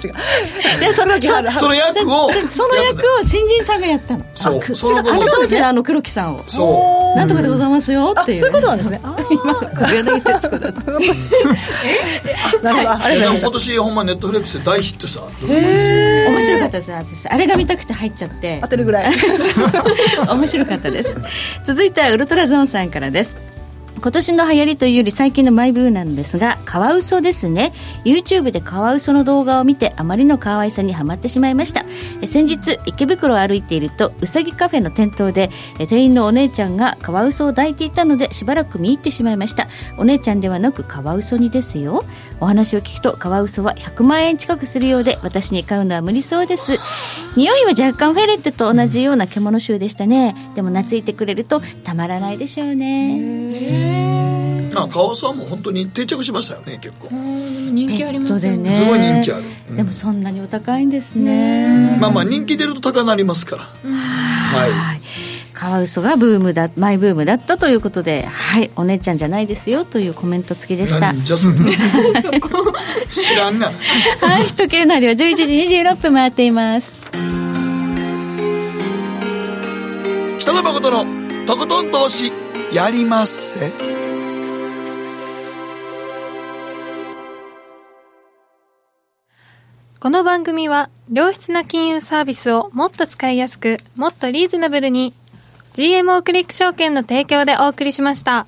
[0.80, 1.14] でその
[1.58, 4.24] その役をその役を新人さんがやったの。
[4.34, 4.76] そう。
[4.76, 6.44] その当時のあの黒木さんを。
[6.46, 7.18] そう。
[7.18, 8.38] なんとかでございますよっていう。
[8.40, 9.00] そういうことなんですね。
[9.30, 10.82] 今小柳徹子だった。
[11.82, 12.90] えなるほど。
[12.90, 17.28] あれ今年ほんまネットフレックスで大ヒットした面白かったです私。
[17.28, 18.58] あれが見たくて入っちゃって。
[18.62, 19.12] 当てるぐらい。
[20.28, 21.16] 面白かったです。
[21.64, 23.45] 続いてはウルトラゾーンさんからです
[23.98, 27.72] 今年の流行りというより最近のマイブーなんですがカワウソですね。
[28.04, 31.84] YouTube でカワウソの動画を見てあまりの可愛さにはまってしまいました。
[32.24, 39.66] 先日池袋を歩いているとうさぎカフェの店頭で店員のお姉ちゃんがカワウソを抱いていたのでしばらく見入ってしまいました。
[39.96, 42.04] お姉ちゃんではなくカワウソにですよ。
[42.38, 46.78] お話を聞くとカワウソは100万円近くするようで私に買うのは無理そうです。
[47.36, 50.36] 匂いは若干フェレットと同じような獣臭でしたね。
[50.54, 53.85] でも懐いてくれるとたまらないでしょうね。
[54.82, 57.08] あカワウソはもう本当に定着しましたよね結構。
[57.10, 58.76] 人気ありますね。
[58.76, 61.98] すごい人気ある、うん、でもそんなにお高いんですね。
[62.00, 63.62] まあまあ人気出ると高なりますから。
[63.64, 65.00] はい。
[65.52, 71.14] カワウソがブームだマイブームだったということではいお姉ちゃんじゃないですよというコメント付きでした。
[71.14, 71.56] じゃそれ。
[73.08, 74.28] 知らんがな。
[74.28, 76.92] はい時計なりは11時26分回っています。
[80.38, 82.32] 北野誠のとことん投資
[82.72, 83.95] やりまっせ
[89.98, 95.14] この番組は良質な金融サービスをもっと使いやすくもっとリーズナブルに
[95.72, 98.46] GMO クリック証券の提供でお送りしました。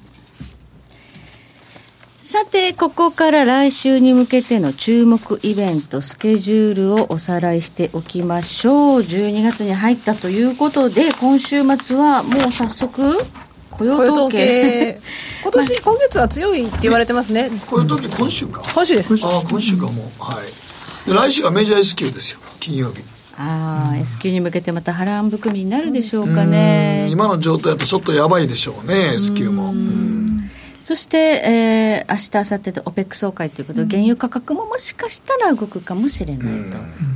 [2.19, 9.01] さてここから来週に向けての注目イベントスケジュールをおさらいしておきましょう。
[9.01, 13.15] 12月に入ったということで今週末はもう早速
[13.71, 15.01] 雇用統計。
[15.43, 17.51] 今年、 今月は強いって言われてますね。
[17.67, 18.63] 雇用統計今週か。
[18.75, 19.15] 今週です。
[19.23, 20.23] ああ今週かもう。
[20.23, 20.68] はい
[21.15, 23.03] 来週がメジャー S q ですよ金曜日。
[23.37, 27.07] ああ、うん、S q に向けてまた波乱含みになるでしょうかね。
[27.11, 29.75] 今の状態だとちょっとやばいでしょうね S q も。
[30.89, 36.47] そして、えー、明日明後日と OPEC 総会ということで、原油価格ももしかしたら動くかもしれない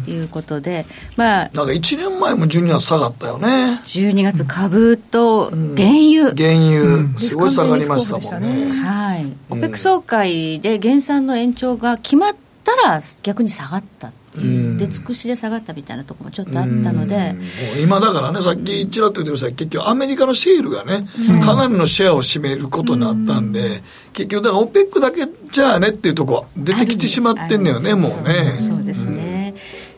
[0.05, 0.85] ということで、
[1.17, 3.81] まあ、なんか1年前も12月下がったよね。
[3.87, 8.73] 12月、株と原油、原油、すごい下がりましたもんね。
[8.73, 9.33] はい。
[9.49, 14.13] OPEC 総会で減産の延長が決まったら、逆に下がった。
[14.35, 17.37] 出尽くしで下がったみたいなところもちょっとあったので。
[17.83, 21.07] 今だからねさっきちらっと言ってください結局アメリカのシェールがね、
[21.45, 23.83] かなりのシェアを占めることになったんで、
[24.15, 28.57] 結局だから OPEC だけじゃあねっていうとこ出てきてしまってんのよねもうね。
[28.57, 29.53] そうですね、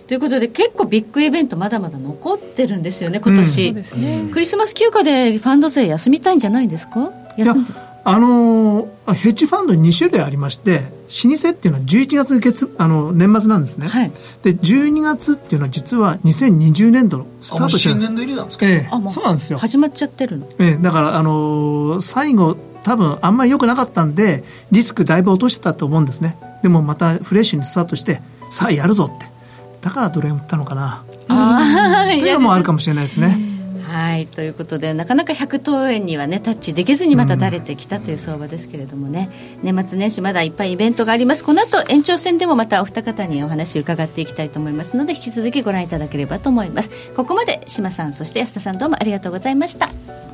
[0.08, 4.02] ということで結構ビッグイベントまだまだ残ってるんですよね今年、うん。
[4.02, 7.12] ね、クリスマス休暇でファンド税休みたいんじゃないですか？
[7.36, 7.70] 休んで
[8.06, 10.92] あのヘッジファンドに2種類ありまして
[11.24, 17.78] 老舗っていうのは11月月あの年末なんですね、はい、で12月っていうのは実は2020年度のスタートんです。
[17.78, 19.58] 新年度入りなんですか、ええ、あそうなんですよ。
[19.58, 26.36] 始まっちゃってるの、ええ、だからあの最後多分あんまり良くなかったんでリスクだいぶ落としてたと思うんですね。
[26.62, 29.26] でもまたフレッシュにスタートしてさあやるぞって。
[29.80, 31.04] だからドル円売ったのかな。
[31.28, 33.53] あというのもあるかもしれないですね
[33.94, 39.30] はいということでなかなか100等円にはねタッチできずにまた垂れてきたという相場ですけれどもね、
[39.62, 41.44] うん、年末年始まだいっぱいイベントがあります。
[41.44, 46.90] この後延長戦でもまたお二方にお話伺っていきたいと思いますので引き続きご覧いただければと思います。
[47.14, 50.33] ここまで島さんそして安田さんどうもありがとうございました。